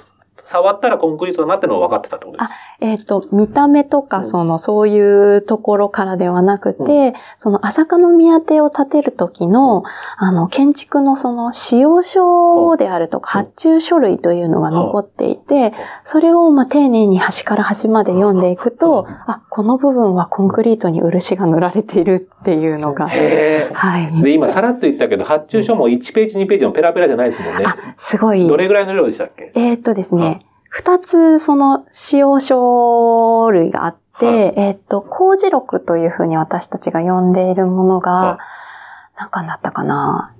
[0.44, 2.54] 触ったらコンクリートだなってのは分かってたってことですか？
[2.82, 9.82] えっ、ー、と、見た目とか、その、そういうところからではなくて、うん、その、朝香宮邸を建てる時の、
[10.16, 15.74] あの、建築のその、使用書であるとか、発注書類というのが残っていて、
[16.04, 23.08] それを、ま、丁寧に端から端まで読んでいくと、あ、この部分はコンクリートに漆が塗られているっていうのが。
[23.08, 24.22] へはい。
[24.22, 27.64] で、今、さらっと言ったけど、発注書も1ページ、2ページのペラペラじゃないですもんね。
[27.66, 28.48] あ、すごい。
[28.48, 29.52] どれぐらいの量でしたっけ？
[29.54, 30.29] えっとですね、
[30.70, 38.38] 二つその使用書類があって、はい、えっ、と、工事録というふうに私たちが呼んでいるものが、はい、
[39.18, 40.34] 何巻だったかな？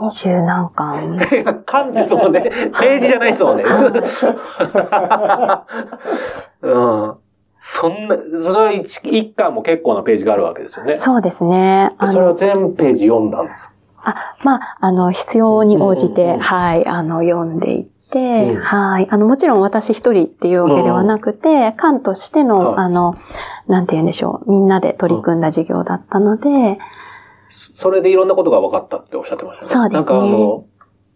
[0.00, 1.18] 二十何巻？
[1.66, 2.42] 巻ですもんね。
[2.80, 3.64] ページじゃないですもんね。
[6.62, 7.14] うん。
[7.58, 10.98] そんな、それは一一巻も結構なページがあるわけですよね。
[10.98, 11.96] そうですね。
[12.06, 19.08] それを全ページ読んだんですあ、まあ、あの、必要に応じて、はい、あの、読んでいて、うん、はい。
[19.10, 23.16] あの、もちろん私一人っていうわけではなくて、官としての、あの、
[23.66, 26.78] なんて言うんでしょう、みんなで取り組んだ事業だったので、
[27.50, 29.70] それでいろんなことが分かったっておっしゃってましたね。
[29.70, 29.94] そうですね。
[29.94, 30.64] なんかあの、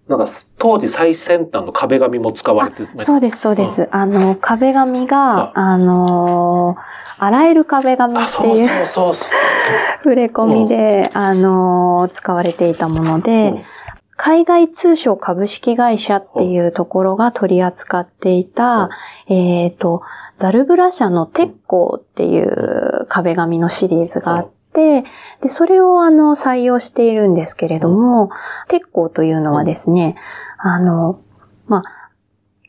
[0.09, 0.27] なんか
[0.59, 3.83] 当時最先端の壁紙も使われてそうです、そうです。
[3.83, 6.77] うん、あの、壁紙が、あの
[7.19, 9.31] 洗える壁紙っていう、そうそうそう
[10.03, 13.63] 触れ込みで、うん、あの使われていたもので、うん
[14.17, 18.91] 海外通商株式会社っていうところが取り扱っていた、
[19.29, 20.03] えっ、ー、と、
[20.37, 25.05] ザルブラ社の鉄鋼っていう壁紙のシリーズがあって、
[25.41, 28.31] で、それをあの、採用しているんですけれども、
[28.69, 30.17] 鉄鋼というのはですね、
[30.59, 31.21] あの、
[31.67, 32.03] まあ、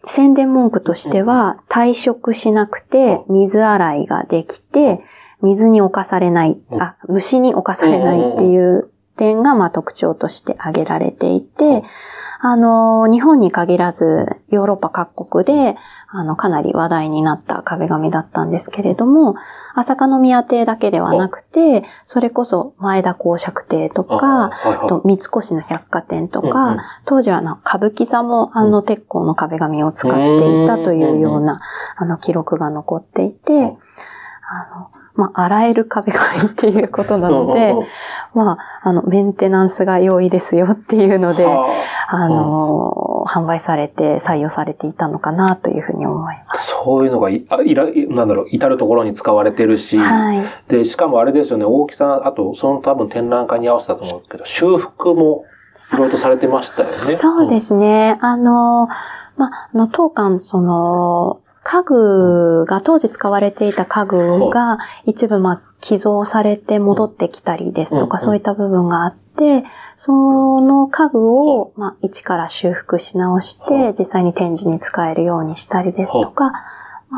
[0.06, 5.01] 宣伝文句としては、退職しなくて、水洗いができて、
[5.41, 11.84] 水に侵されない、あ、虫に侵されないっていう点が、まあ、特徴として挙げられていて、
[12.39, 15.78] あの、日本に限らず、ヨーロッパ各国で、
[16.15, 19.36] あの、かなり話題になった壁紙だったんですけれども、
[19.73, 24.52] 朝香宮邸だけではなくて、それこそ前田公爵邸とか、
[24.88, 31.62] と三越の百貨店とか、当時はあの歌舞伎座もあの鉄鋼の壁紙を使っていたというような、
[31.95, 37.73] あの記録が残っていて、あの、まあ、洗える壁紙っていうことなので、
[38.34, 46.69] まあ、あの、メンテナンスが容易ですよっていうので、あの、販売されて採用されていたのかなというふうに思います。
[46.69, 55.45] そういうのがい、いら、なんだろう、至るところに使われてるし、はい、で、しかもあれですよね、大きさ、あと、その多分展覧会に合わせたと思うけど、修復も
[55.93, 56.95] いろいろとされてましたよね。
[56.95, 58.17] そうですね。
[58.19, 58.88] うん、あの、
[59.38, 69.63] まあ、あの、当館、その、家具が、当時使われていた家具が一部、まあ、寄贈されて戻ってきたりですとか、そういった部分があって、
[69.97, 76.52] その家具を、まあ、一から修復し直して、実際に展示に使えるようにしたりですとか、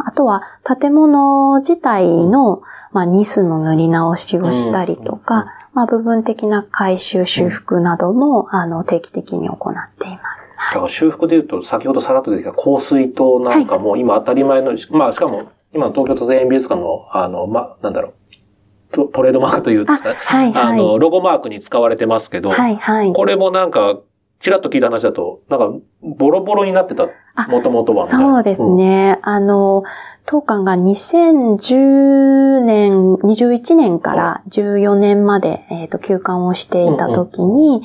[0.06, 0.42] あとは
[0.80, 10.56] 建物自体の、まあ、ニスの塗り直しをしたりとか、まあ、部分的な改修、修復なども、あの、定期的に行っています。
[10.74, 18.14] だから修復で言うと、先ほどさらっと出てきた香水塔なんかも、今当たり前の、まあ、しかも、今の東京都庭園美術館の、あの、ま、なんだろう、
[18.92, 20.10] トトレードマークというんですか？
[20.10, 20.16] ね。
[20.24, 20.80] はい、はい。
[20.80, 23.12] あの、ロゴマークに使われてますけど、はい、はい。
[23.12, 24.00] これもなんか、
[24.40, 25.70] ちらっと聞いた話だと、なんか、
[26.02, 27.08] ボロボロになってた、
[27.48, 28.08] もともとは。
[28.08, 29.20] そうですね。
[29.24, 29.84] うん、あの、
[30.26, 37.84] 当館が2010年、21年から14年まで、えっ、ー、と、休館をしていたときに、うんうん、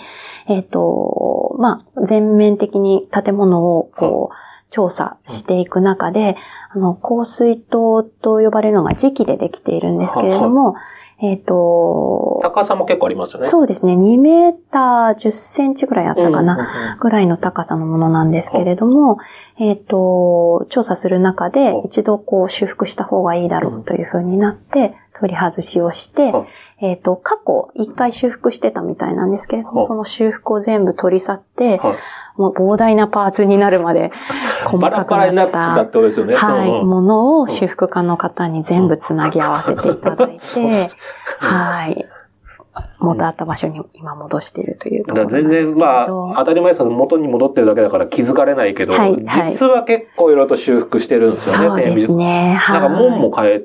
[0.57, 4.35] えっ、ー、と、まあ、全面的に建物を、こう、
[4.71, 6.37] 調査していく中で、
[6.73, 10.75] あの、香水塔と呼ばれるのが磁気でできているんですけれども、
[11.23, 13.47] えっ、ー、と、高さも結構ありますよね。
[13.47, 13.95] そうですね。
[13.95, 19.19] 2メーター10センチぐらいあったかな、ぐらいの高さのものなんですけれども、
[19.59, 26.33] えっ、ー、と、調査する中で一度こう修復した方がいいだろうというふうになって、取り外しをして、
[26.81, 31.79] えっ、ー、と、過去一回修復してたみたいなんですけれども、その修復を全部取り去って、
[32.37, 34.11] もう膨大なパーツになるまで
[34.65, 34.91] 細かくなった。
[34.91, 36.35] バラバラになってたってことですよね。
[36.35, 36.71] はい。
[36.71, 40.91] ものを修復家の方に全部つなぎ合わせていただいて、
[41.39, 42.07] はい。
[43.01, 49.17] 元あった場所に今戻しているというところ全然、まあ、当たり前ですけど、元に戻ってるだけだから気づかれないけど、はい、
[49.51, 52.57] 実は結構いろいろと修復してるんですよね、そうですね。
[52.61, 52.81] はい。
[52.81, 53.63] なんか門も変え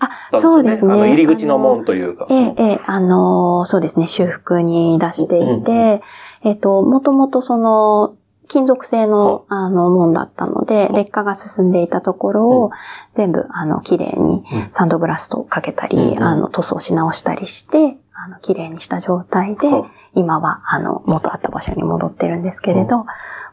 [0.00, 0.92] あ、そうですね。
[0.92, 2.26] あの、入り口の門というか。
[2.30, 6.02] ええ、ええ、あの、そうですね、修復に出していて、
[6.44, 8.14] えっと、もともとその、
[8.48, 12.70] 金属製の、あの、門だったので、劣化が進んでいたところを、
[13.14, 19.68] 全部、あの、綺麗にサンドブラストをかけたり、あの、塗装し直したりして、あの、綺麗にした状態で、
[20.14, 23.04] 今は、あの、元あった場所に戻ってるんですけれど、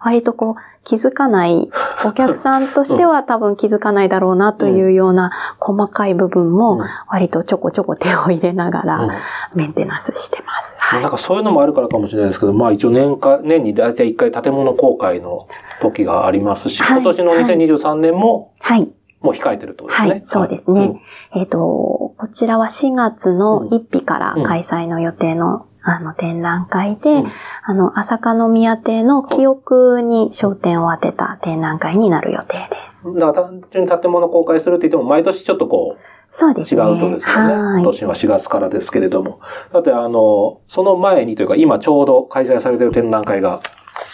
[0.05, 1.67] 割とこう、気づかない、
[2.05, 9.09] お客さんとしては多分気づかないだろうなというような細かい部分も、割とちょこちょこ手を入れながら、
[9.55, 10.77] メンテナンスしてます。
[10.79, 15.47] はい、なんかそういうのもあるからかもしれないですけど、まあ一応年間、年に大体1回建物公開の
[15.81, 18.87] 時がありますし、今年の2023年も、はい。
[19.21, 20.09] もう控えてるとですね。
[20.09, 21.01] はい、そうですね。
[21.33, 27.31] えっ、と、こちらは4月の1日から開催の予定のあの、展覧会で、うん、
[27.63, 33.13] あの、朝香宮邸の記憶に焦点を当てた展覧会になる予定です。
[33.13, 36.81] だから単純に建物公開するって言っても、毎年ちょっとこう、そうですね。
[36.81, 37.53] 違うとですよね。
[37.53, 39.39] 今年は4月からですけれども。
[39.71, 43.61] だってあの、その前にというか、今ちょうど開催されている展覧会が、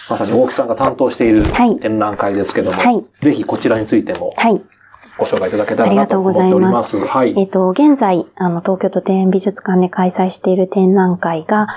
[0.09, 1.45] まさに大木さんが担当している
[1.79, 4.61] 展覧会ですけども、はい、ぜひこちらについても、はい、
[5.21, 6.97] ご紹介いただけたらなと思っております。
[6.97, 7.35] はい。
[7.37, 11.67] えっ、と、現在、あの、東京都庭園美術館で開催している展覧会が、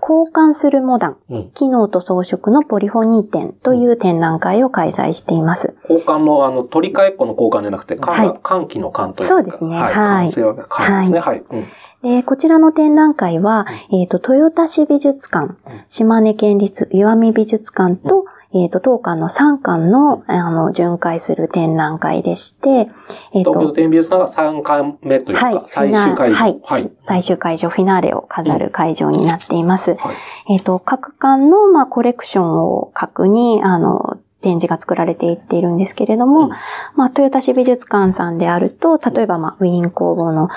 [0.00, 5.74] 交換するモダン、うん、機能と装飾のポリフォニー展という展覧会を開催しています。
[5.88, 9.80] 交換も、あの、取り替えっこの交換じゃなくて、はい、換気の換というそうですね。
[9.80, 9.94] はい。
[9.94, 10.22] は
[10.68, 11.18] 換ですね。
[11.18, 11.42] はい。
[11.48, 11.64] はい
[12.02, 15.54] で、こちらの展覧会は、えっ、ー、と、豊田市美術館、
[15.88, 26.36] 島根県立岩見美術館と、えっ、ー、と、当館の3巻の、あの、巡回する展覧会でして、えっ、ー、と、東京展美術館が3巻目というか、はい、最終会場。
[26.36, 26.60] はい。
[26.62, 26.92] はい。
[27.00, 29.92] 最終会場、フィナーレを飾る会場になっています。
[29.92, 30.14] うんはい、
[30.50, 36.50] えっ、と、各館の、まあ、コレクションを各に、あの、展示が作られていっているんですけれども、うん、
[36.96, 40.48] まあ、豊田市美術館さんであると、例えば、まあ、ウィーン工房の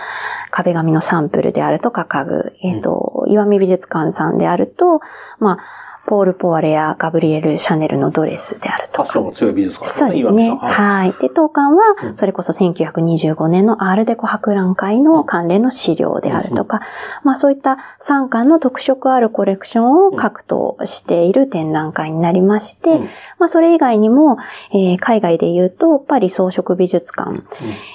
[0.52, 5.00] 壁紙のサンプルであるとか家具、えっ、ー、と、岩見美術館さんであると、
[5.40, 9.04] まあ、ポール・ポワレやガブリエル・シャネルのドレスであるとか。
[9.04, 10.22] ファッションも強い美術館ですね。
[10.22, 10.56] そうですね。
[10.56, 11.16] はい。
[11.20, 16.82] で、当館は、それこそ1925年のアールデコ博覧会の関連の資料であるとか、
[17.24, 23.00] まあそういった3巻の特色あるコレクションを各としている展覧会になりまして、
[23.40, 24.38] まあそれ以外にも、
[24.72, 27.44] えー、海外で言うと、パリ装飾美術館、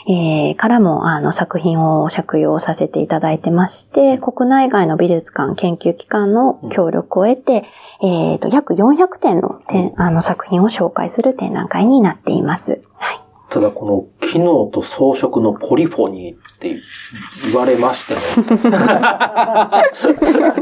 [0.09, 7.65] えー、からもあの作品を借用させていただいてまして、国内外の美術館研究機関の協力を得て、
[8.03, 12.83] えっ、ー、と、約400点の展、あの作品を紹介する展覧会になっています。
[12.97, 13.21] はい。
[13.51, 13.85] ただこ
[14.21, 16.79] の機能と装飾のポリフォニーって
[17.47, 18.21] 言われましても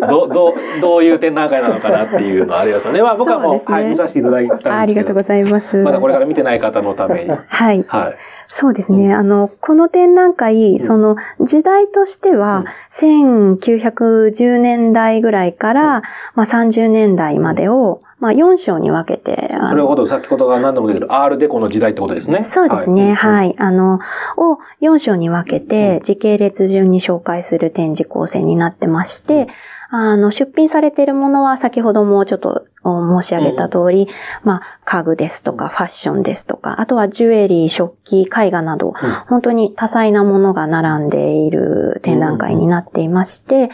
[0.09, 3.03] ど、ど、どういう展覧会なのかなっていうのはありますよね。
[3.03, 4.74] まあ僕はもう、うね、はい、見させていただいたんですけど。
[4.74, 5.76] ありがとうございます。
[5.82, 7.30] まだこれから見てない方のために。
[7.30, 7.84] はい。
[7.86, 8.16] はい。
[8.51, 9.12] そうですね。
[9.12, 16.03] あの、この展覧会、その時代としては、1910年代ぐらいから、
[16.34, 19.49] まあ30年代までを、まあ4章に分けて。
[19.53, 20.07] なるほど。
[20.07, 22.42] 先ほどが何度も出てる R デコの時代ってことですね。
[22.42, 23.12] そうですね。
[23.12, 23.49] はい。
[23.49, 24.01] はい、あの、
[24.38, 29.49] を4章に分けて、時系列順に紹介する展示構成になってまして、
[29.90, 34.09] あの、出品されているものは先ほどもちょっと申し上げた通り、うん、
[34.45, 38.95] まあ、家具ですとか、ファッションですとか、あとはジュエリー、食器、絵画など、うん、
[39.29, 43.70] 本当に多彩なものが並んでいる展覧会になっていまして、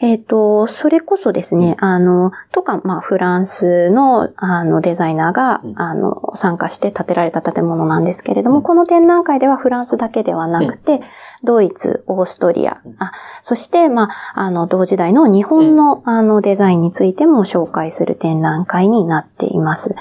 [0.00, 11.00] えっ、ー、と、それこそですね、あの、とか、まあ、フランスの、あの、デザイナーが、あの、参加して建てられた建物なんですけれども、この展覧会ではフランスだけではなくて、
[11.42, 19.94] ドイツ、オーストリア、あそして、まあ、あの、同時代の日本の、あの、デザインについても紹介する展覧会になっています。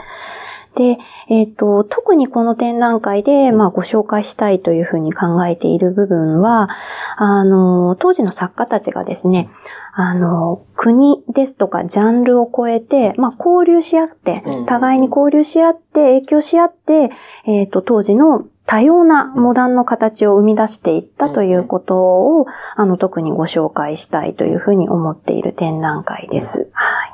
[0.77, 0.97] で、
[1.27, 6.69] えっ、ー、と、特にこの展覧会で、まあ、ご紹介したいというふうに考えている部分は、
[7.15, 9.49] あの、当時の作家たちがですね、
[9.93, 17.09] あの、国ですとかジャンルを超えて、まあ、交流し合って、互いに交流し合って、影響し合って、
[17.45, 22.45] えっ、ー、と、当時の多様なモダンの形を生み出していったということを、
[22.75, 26.66] あの、特にご紹介したいというふうに思っている展覧会です。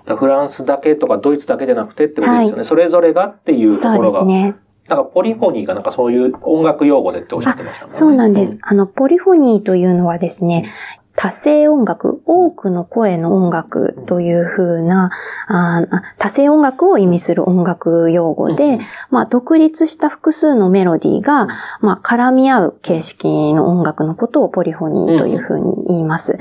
[0.05, 0.17] はい。
[0.17, 2.55] フランスだけとかドイツだけじゃなくてってことですよね。
[2.55, 4.19] はい、それぞれがっていうところが。
[4.19, 4.55] そうですね。
[4.87, 7.91] なんかポリフォニーがなんかそういう音楽用語でっておっしゃってましたね。
[7.91, 8.57] そうなんです。
[8.61, 10.73] あの、ポリフォニーというのはですね、
[11.15, 15.11] 多声音楽、多くの声の音楽という風な、
[15.47, 15.85] あ
[16.17, 18.79] 多声音楽を意味する音楽用語で、
[19.11, 21.47] まあ、独立した複数のメロディーが、
[21.81, 26.37] まあ、絡み合う形式の音楽のことをポリフォニーという風に言います。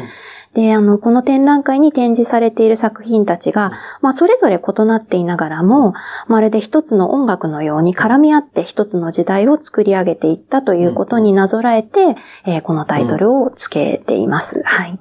[0.54, 3.72] で、あの、この展覧会に展示されている作品たちが、
[4.02, 5.94] まあ、それぞれ異なっていながらも、
[6.28, 14.62] まるで一つの音楽のように絡み合って一つの時代を作り上げていったということになぞらえて、えー、このタイトルを付けています。
[14.64, 14.98] はい。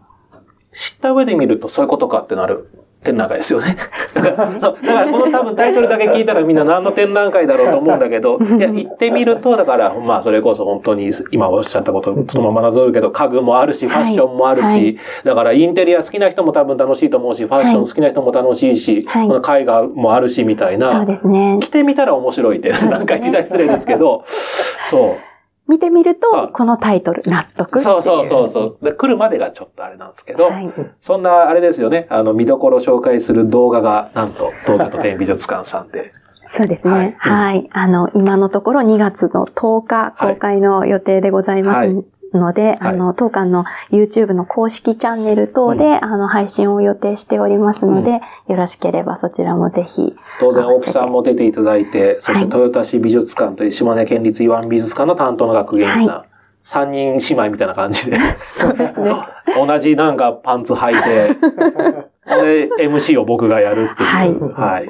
[0.74, 2.70] 知った上で見るとそういうことかってなる
[3.04, 3.76] 展覧会ですよね。
[4.14, 20.91] だから、そう、だからこの多分タイトルだけ聞いたらみんな何の展覧会だろうと思うんだけど、 いや、行ってみると、だから、まあ、それこそ本当に今おっしゃったことそのままなぞるけど、家具もあるし、ファッションもあるし、はい、だからインテリア好きな人も多分楽しいと思うし、ファッション好きな人も楽しいし、はい、この絵画もあるし、みたいな。
[20.91, 21.58] そうですね。
[21.60, 24.24] 来てみたら面白い展覧会って失礼ですけど、
[24.86, 25.30] そう。
[25.68, 28.86] 見てみると、このタイトル、納得そうそうそうそう。
[28.86, 36.12] で来るまでがちょっとあれなんですけど、はい、そんなあれですよね、あの、見どころ紹介する動画が、なんと、東京都展美術館さんで。
[36.47, 36.93] そうですね。
[36.93, 37.16] はい。
[37.18, 41.78] はい、あの、今のところ2月の10日公開の予定でございます。
[41.78, 42.03] はい
[42.34, 50.15] ので、あの、当館の YouTube の公式チャンネル等で、あの、配信を予定しておりますので、よろしければそちらもぜひ。
[50.39, 56.32] 当然、大木さんも出ていただいて、そして豊田市美術館という島根県立岩美術館の担当の学芸員さん。
[56.63, 58.17] 三人姉妹みたいな感じで。
[58.39, 59.11] そうですね。
[59.55, 61.36] 同じなんかパンツ履いて、
[62.23, 64.09] で、MC を僕がやるっていう。
[64.09, 64.34] はい。
[64.53, 64.89] はい。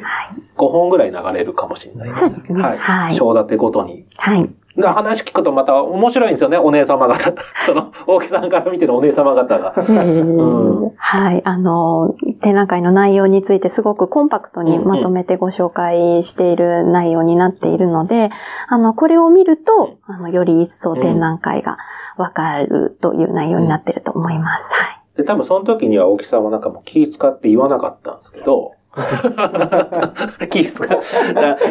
[0.57, 2.29] 5本ぐらい流れるかもしれないです、ね。
[2.29, 2.61] そうですね。
[2.61, 3.15] はい。
[3.15, 4.05] 章立てごとに。
[4.17, 4.49] はい。
[4.77, 7.33] 話聞くとまた面白いんですよね、お姉様方。
[7.65, 9.73] その、大木さんから見てるお姉様方が。
[9.77, 11.41] うん、はい。
[11.43, 18.29] あの、展覧会の内容についてすごくコンパクトにまとめてご紹介している内容になっているので、
[18.67, 21.77] あの、これを見ると、あの、より一層展覧会が
[22.17, 24.73] わかるという内容になっていると思います。
[24.73, 25.01] はい。
[25.17, 28.73] で、多分その時には大木さんはなんかもう気使って言わなかったんですけど、
[30.49, 30.99] 気使う。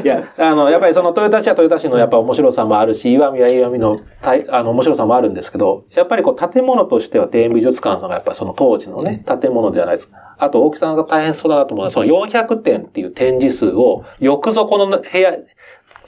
[0.03, 10.17] いや、あの、やっぱりそのトヨタ市はトヨタ市のやっぱ面白さもあるし、岩見は岩見のあの面白さもあるんですけど、やっぱりこう建物としては庭園美術館さんがやっぱりその当時のね、建物じゃないですか。
[10.39, 15.37] あと大木さんが大変そうだなと思うのは、その400点っていう展示数を、よくぞこの部屋、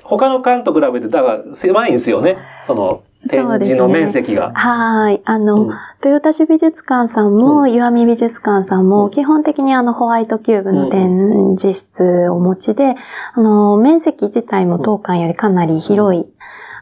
[0.03, 2.39] 他の館と比べて、だから狭いんですよね。
[2.65, 4.49] その、展示の面積が。
[4.49, 5.23] ね、はい。
[5.25, 5.71] あの、うん、
[6.05, 12.95] 豊田市美術館さんも、うん、岩見美術館さんも、基本的にあの、ホワイトキューブの展示室をお持ちで、
[13.35, 16.27] あの、面積自体も当館よりかなり広い、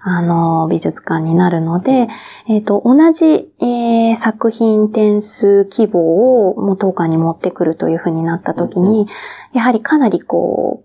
[0.02, 2.08] あの、美術館になるので、
[2.48, 9.08] えっ、ー、と、同じ、えー、作品点数規模をもう当館に持ってくるというふうになったときに、
[9.52, 10.84] やはりかなりこ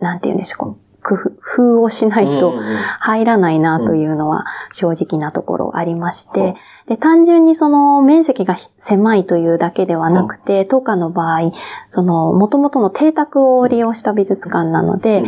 [0.00, 2.54] う、なんて言うんでしょう、工夫をしないと
[3.00, 11.52] 入らないなというのは正直なところありまして、で、単純にその面積が狭いというだけではなくて、当館の場合、
[11.88, 15.24] その元々の邸宅を利用した美術館なので、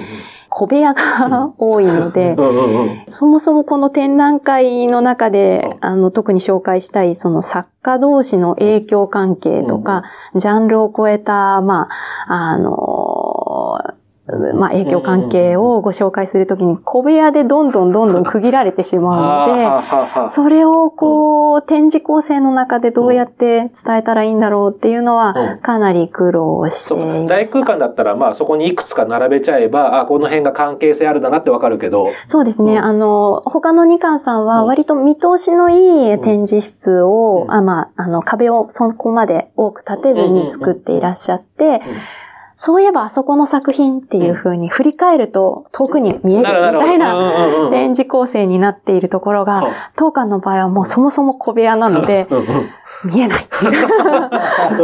[0.50, 2.36] 小部屋が多いので、
[3.06, 10.02] そもそもこの展覧会の中で、あの、特に紹介したい、その作家同士の影響関係とか、
[10.34, 11.88] ジャンルを超えた、ま
[12.26, 12.89] あ、あの、
[14.54, 27.34] まあ、影響関係をご紹介するときに小部屋でどんどんどんどん区切られてしまうので、それをこう、展示構成の中でどうやって伝えたらいいんだろうっていうのは、かなり苦労していました。
[27.34, 32.08] 大空間だったら、まあそこにいくつか並べちゃえば、あ、この辺が関係性あるだなってわかるけど。
[32.26, 32.78] そうですね。
[32.78, 41.80] あの、他の二巻さんは割と見通しのいい展示室を、あまあ、あの、壁をそこまで多く立てずに作っていらっしゃって、
[42.62, 49.62] そういえばあそこの作品っていう風に振り返ると遠くに見えるみたいな展示構成になっているところが、
[49.96, 52.28] 当館の場合はもうそもそも小部屋なので、
[53.02, 53.48] 見えない。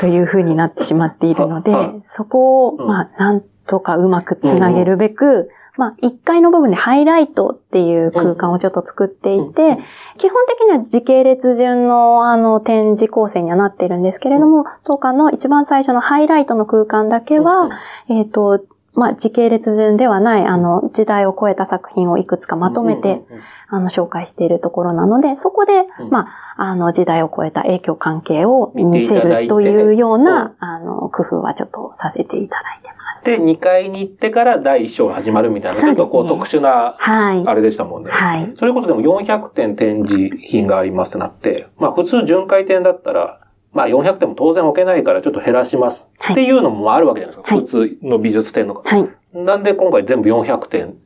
[0.00, 1.74] という風になってしまっているので、
[2.04, 9.78] そこを、まあ、なんとかうまくつなげるべく、まあ、1階の部分でハイライトっていう空間をちょっと作っていて、
[10.18, 17.70] 基本的には時系列順のあの展示構成にはなっているんですけれども、当館の一番最初のハイライトの空間だけは、
[18.08, 18.64] えっ、と、
[18.98, 23.22] まあ、時系列順ではない、あの、時代を超えた作品をいくつかまとめて、
[23.68, 33.24] あの、紹介しているところなので、そこで、まあ、あの、時代を超えた影響関係を見せるというような、あの、工夫はちょっとさせていただいてます。
[33.24, 38.10] で、2階に行ってから第1章が始まるみたいな、ちょっとこう特殊な、あれでしたもんね。
[38.10, 38.52] はい。
[38.58, 43.37] それこそでも400点展示品がありますってなって、まあ普通巡回展だったら、
[43.78, 46.10] まあ400点も当然置けないからちょっと減らします。
[46.32, 47.54] っていうのもあるわけじゃないですか。
[47.54, 48.96] はい、普通の美術展の方。
[48.96, 49.08] はい。
[49.32, 50.96] なんで今回全部400点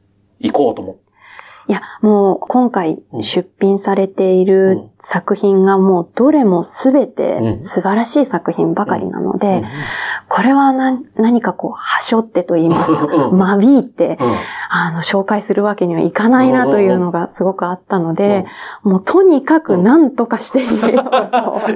[0.40, 1.01] 行こうと思って。
[1.68, 9.62] いや、もう今回出品されている作品がもうどれもすべて素晴らしい作品ばかりなので、
[10.28, 14.18] これは何何かこう、はしょってと言いますか、間引いて、
[14.70, 18.46] あの、紹介するわけにはいかないなというのがすごくあったので、
[18.82, 21.04] もうとにかく何とかしているよ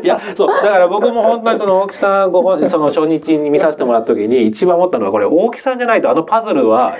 [0.02, 6.96] いや、そう、だから僕も本当にその大木さんご本、その初日に見させてもらった時に一番思ったのはこれ大木さんじゃないとあのパズルは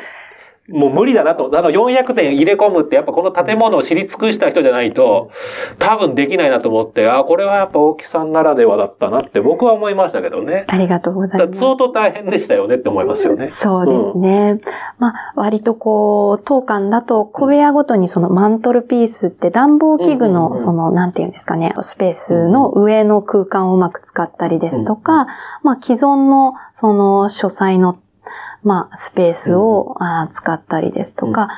[0.69, 1.51] もう無理だなと。
[1.57, 5.31] あの400点入れ込むってやっぱこの建物を知り尽くした人じゃないと
[5.79, 10.65] 多分できないなと思って、あ、これはやっぱ大木さんならではだったなって僕は思いましたけどね。
[10.67, 11.59] ありがとうございます。
[11.59, 13.49] 相当大変でしたよねって思いますよね。
[13.49, 14.51] そうですね。
[14.53, 14.61] うん、
[14.99, 25.27] まあ割とこう、当館だと小部屋ごとにそのマントルピースって暖房器具のその、なんていうんですかね、スペースの上の空間をうまく使ったりですとか、
[25.63, 27.99] まあ既存のその書斎の
[28.67, 29.95] まあ、スペースを、
[30.33, 31.49] 使ったりですとか、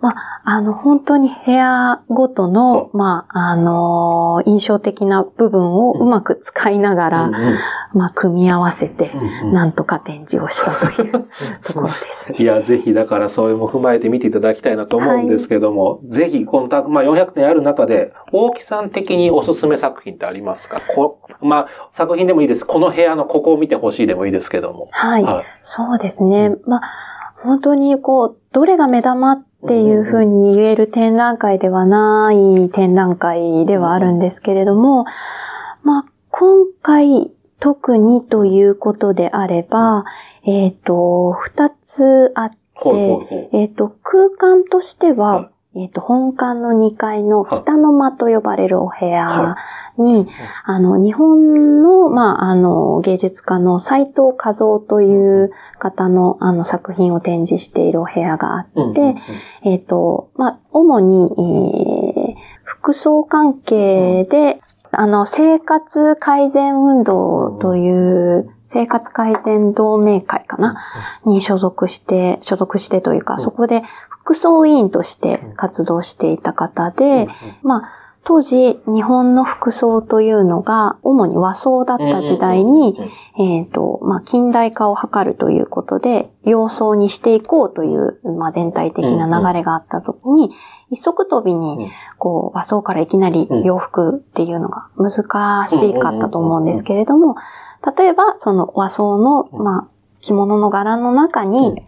[0.00, 7.30] まあ、あの、本当に部屋ごとの、まあ、あの印象的な部分をうまく使いながら、
[7.92, 9.10] まあ、組み合わせて、
[9.52, 11.12] なんとか展示をしたという
[11.64, 12.38] ところですね。
[12.38, 20.80] いや、ぜひ、だからそれも踏まえて見ていただきたいなと思うんですけども、はい、ぜひ、この、まあ、400点ある中で、大木さん的におすすめ作品ってありますか？
[20.94, 22.64] こまあ、作品でもいいです。
[22.64, 24.88] この部屋のここを見てほしいでもいいですけども。
[24.92, 25.24] はい。
[25.24, 26.54] はい、そうですね。
[26.66, 26.80] まあ、
[27.42, 35.04] 本当にこう、どれが目玉っていうふうに言える展覧会ではない展覧会ではあるんですけれども、
[35.82, 37.30] まあ、今回
[37.60, 40.04] 特にということであれば、
[40.44, 42.58] えっ、ー、と、二つあって、
[43.52, 49.56] えっ、ー、と、空間としては、えっ、ー、と、本館の2階の北の間と呼ばれるお部屋
[49.98, 50.26] に、
[50.64, 59.16] あの、日本の、まあ、あの、芸術家の斎藤和夫という方の、あの、作品を展示しているお部屋があって、
[59.62, 64.58] えっ、と、まあ、主に、えー、服装関係で、
[64.90, 70.76] あの、生活改善運動という、生活改善同盟会かな？
[71.24, 73.82] に所属して、所属してというか、そこで
[74.28, 77.28] 服装委員として活動していた方で、
[77.62, 77.90] まあ、
[78.24, 82.94] 当時、日本の服装というのが、主に和装だった時代に、
[83.38, 90.50] えっ、と、まあ、近代化を図るということで、洋装にしていこうという、まあ、全体的な流れがあったときに、
[90.90, 95.10] 一足飛びに、こう、和装からいきなり洋服っていうのが難
[95.66, 97.36] しかったと思うんですけれども、
[97.96, 99.88] 例えば、その和装の、まあ、
[100.20, 101.82] 着物の柄の中に、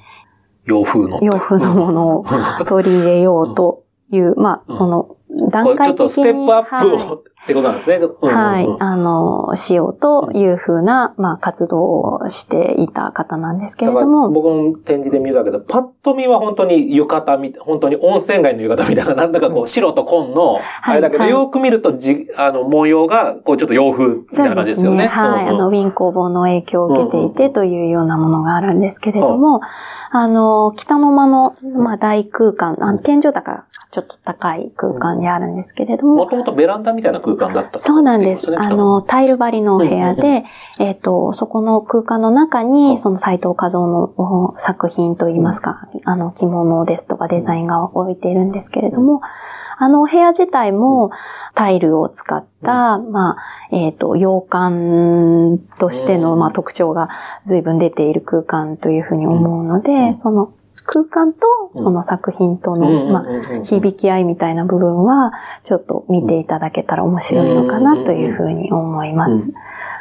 [0.64, 1.20] 洋風の。
[1.22, 2.24] 洋風のものを
[2.66, 5.16] 取り入れようという、まあ、その、
[5.50, 5.86] 段階的に。
[5.86, 7.98] ちょっとステップアップを、はい、ってことなんですね。
[7.98, 8.66] はい。
[8.80, 14.30] あの、しようというふうな、まあ、活動をしていた方なんですけれども。
[14.30, 24.98] 僕も展示で見るだけど、パッと見は本当に浴衣み、本当に温泉街の浴衣みたいな、なんだかこう、白と紺の、あれだけど、よく見るとじ、あの、模様が、こう、ちょっと洋風みたいな感じですよね。
[24.98, 25.48] ねはい。
[25.48, 29.62] あの、ウィン工房の影響を受けていてというようなものがあるんですけれども、
[30.10, 36.16] あの、北の間の、まあ、大空間、あの天井高ちょっと高い空間にあるんですけれども。
[36.16, 38.58] もともとベランダみたいな空空間だったそうなんです。
[38.58, 40.44] あの、タイル張りのお部屋で、
[40.78, 49.20] えっ、と、そこの空間の中に、その斎藤和夫のお作品といいますか、あの、着物ですとかデザインが置いているんですけれども、
[49.82, 51.10] あのお部屋自体も
[51.54, 53.36] タイルを使った、まあ、
[53.72, 57.08] えっ、と、洋館としての、まあ、特徴が
[57.46, 60.52] 随分出ている空間というふうに思うので、その
[60.92, 65.32] 空間とその作品との、まあ、響き合いみたいな部分は、
[65.62, 69.54] ちょっと見ていただけたら面白いのかなというふうに思います。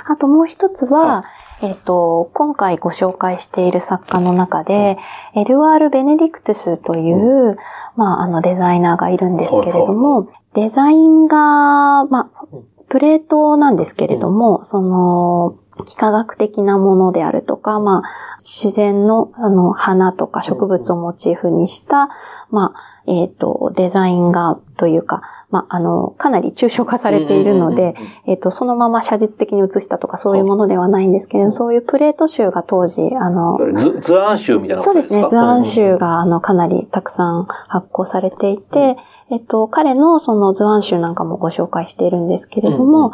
[0.07, 1.25] あともう一つは、
[1.61, 4.97] えっ、と、今回ご紹介している作家の中で、
[5.35, 7.57] エルワール・ベネディクトゥスという、
[7.95, 12.45] まあ、あのデザイナーがいるんですけれども、デザインが、まあ、
[12.87, 15.55] プレートなんですけれども、その、
[15.85, 18.01] 幾何学的なものであるとか、まあ、
[18.39, 22.09] 自然の、あの、花とか植物をモチーフにした、
[22.49, 27.95] まあ、えっ、と、デザイン画というか、まあ、あの、かなり抽象化されているので、
[28.27, 38.97] えっ、と、そのまま写実的に写したとかそういうものではないんですけれど、そういうプレート集が当時、あの、図図案集みたいなそうですね、図案集が、あの、かなりたくさん発行されていて、
[39.31, 43.11] えっと、彼のその図案集なんかもご紹介しているんですけれども、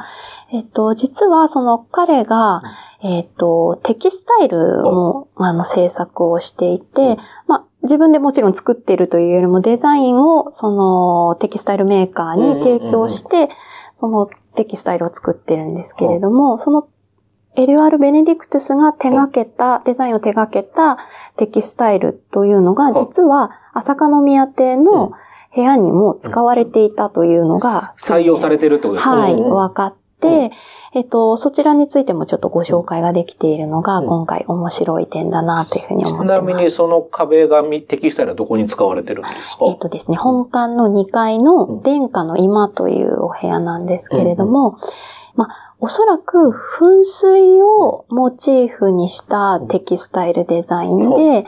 [0.52, 2.62] えっと、実はその彼が、
[3.04, 7.18] えっと、テキスタイルも、あの、制作をしていて、
[7.48, 13.50] まあ、自分でもちろん作っているというよりもデザインをそのテキスタイルメーカーに提供して、
[13.94, 16.88] そのテキスタイルを作ってるんですけれども、その
[17.58, 20.98] エリュアル・ベネディクトゥスが手掛けた、デザインを手掛けた
[21.38, 25.14] テキスタイルというのが、実は朝香宮邸の
[25.56, 29.16] 部屋にも使われていたというのが、採用されてるってことですか？
[29.16, 30.52] はい、分かって、
[30.96, 36.42] えっと、そちらについてもちょっとご紹介ができているのが、今回面白い点だなというふうに思ってます。
[36.42, 39.66] ちなみにその壁紙、テキスタイルはどこに使われてるんですか？
[39.68, 44.78] えっとですね、本館の2階の殿下の今というお部屋なんですけれども、
[45.36, 51.46] まあ、おそらく噴水をモチーフにしたテキスタイルデザインで、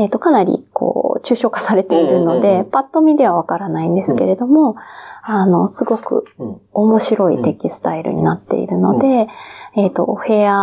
[0.00, 4.76] えっ、と、かなり、こう、抽象化されているので、パッと見ではわからないんですけれども、
[5.22, 6.24] あの、すごく
[6.72, 9.28] 面白いテキスタイルになっているので、
[9.76, 10.54] えっ、と、お部屋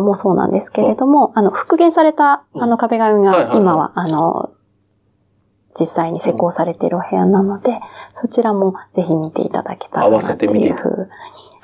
[0.00, 4.50] もそうなんですけれども、あの、復元された、あの、壁紙が今は、あの、
[5.78, 7.78] 実際に施工されているお部屋なので、
[8.12, 11.08] そちらもぜひ見ていただけたらなっていうふう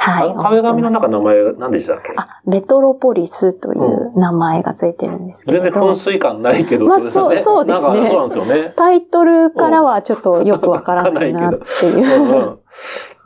[0.00, 0.34] はい。
[0.38, 2.12] 壁紙の中の名前何でしたっけ？
[2.16, 5.60] あ、メトロポリスという名前がついてるんですけど。
[5.60, 8.08] 全然噴水感ないけど、まあ、そう、そうですね。
[8.08, 8.72] そうなんですよね。
[8.76, 12.58] タイトルからはちょっとよくわからないなっていう。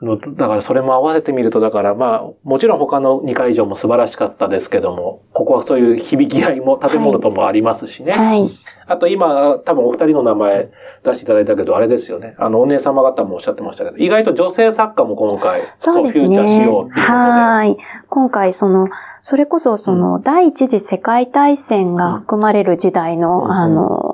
[0.02, 8.12] だからそれも合わせてみると、だからまあ、もちろん他の2回以上も素晴らしかったですけども、ここはそういう響き合いも建物ともありますしね。
[8.12, 8.50] はい。
[8.86, 10.70] あと今、多分お二人の名前
[11.04, 12.34] 出していただいたけど、あれですよね。
[12.38, 16.26] あの、お姉様方もおっしゃってましたけど、意外と女性作家も今回、そうですね。
[16.26, 17.06] フューチャーしようっていう。
[17.06, 17.76] はい。
[18.08, 18.88] 今回、その、
[19.22, 24.11] それこそ、その、第一次世界大戦が含まれる時代の、うん、あの、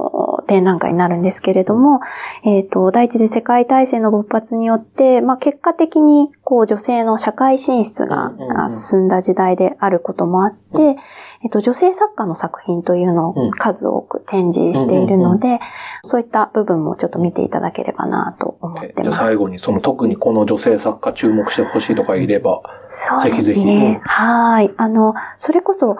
[0.48, 2.00] 展覧会になるんですけれども、
[2.44, 8.32] えっ、ー、と、第一次世界大戦の勃発によって、まあ、結果的に、こう、女性の社会進出が
[8.68, 15.60] 進んだ時代であることもあって、えっ、ー、と、女性作家の作品というのを数多く展示しているので、
[16.02, 19.18] そういった部分もちょっと見ていただければなと思ってます。
[19.18, 23.30] 最後に、その特にこの女性作家注目してほしいとかいれば、そうですね。
[23.30, 23.98] ぜひぜひ。
[24.02, 24.72] はい。
[24.78, 25.96] あの、それこそ、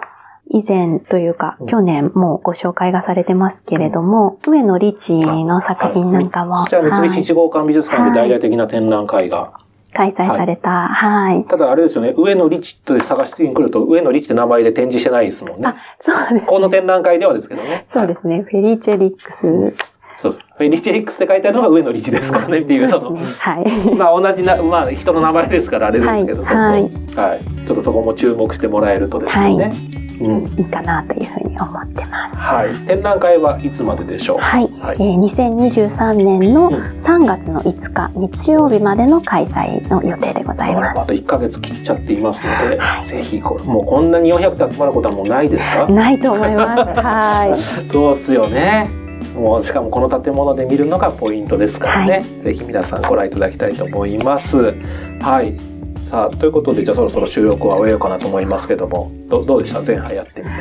[0.49, 6.63] 以前というか、去年もご紹介がされてますけれども、上野リチの作品なんかも。
[6.63, 9.51] こちら三菱一号館美術館で大々的な展覧会が。
[9.93, 10.87] 開催された。
[10.87, 11.45] はい。
[11.45, 15.67] ただあれですよね、上野リチって探してくると、上野リチって名前で展示してないですもんね。
[15.67, 17.83] あ、そうです、この展覧会ではですけどね。
[17.85, 18.43] そうですね。
[18.49, 19.73] フェリーチェリックス。
[20.19, 20.45] そうです。
[20.57, 23.65] フェリチェリックスって書いてあるのが上野リチですからねっていう、その、ね、はい。
[23.95, 26.57] まあ同じな、まあ人の名前ですからあれですけど、はい、そうそう。
[26.57, 26.81] はい。
[27.15, 27.45] はい。
[27.65, 29.65] ちょっとそこも注目してもらえるとですよね。
[29.65, 32.35] はいうん、いいかなというふうに思ってます。
[32.35, 32.85] はい。
[32.85, 34.37] 展覧会はいつまででしょう？
[34.39, 34.69] はい。
[34.77, 40.99] はい、えー、2023年の3月の5日、うん、日曜日までの開催の予定でございます。
[40.99, 45.87] また1ヶ月切っちゃっていますので、はい、ぜひこれ、もうこんなに400点集まることはもうないですか？
[45.87, 46.99] ないと思います。
[46.99, 47.57] はい。
[47.87, 48.98] そうっすよね。
[49.39, 52.11] もうしかもこの建物で見るのがポイントですからね。
[52.13, 54.75] はい、ぜひ皆さんご覧いただきたいと思います。
[55.21, 55.57] はい。
[56.03, 59.81] さあ、ということで、じゃあそろそろ収録は終えようかなと思いますけども、どどうでした？
[59.81, 60.53] 前半やってみて。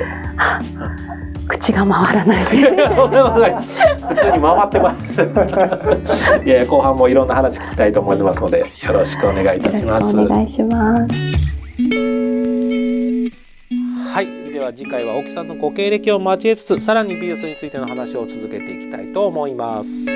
[1.49, 2.57] 口が回らない。
[2.57, 3.55] いやいや、そんなことない。
[3.57, 3.65] 普
[4.17, 5.15] 通に回ってます。
[6.45, 10.19] いやいや、後半もいろんな話聞きたいと思いますので、よろしくお願いいたします。
[10.19, 12.28] お願いします。
[14.59, 20.07] では次回は青木さんのご経歴を交えつつ、さらに美術についての話を続けていきたいと思います。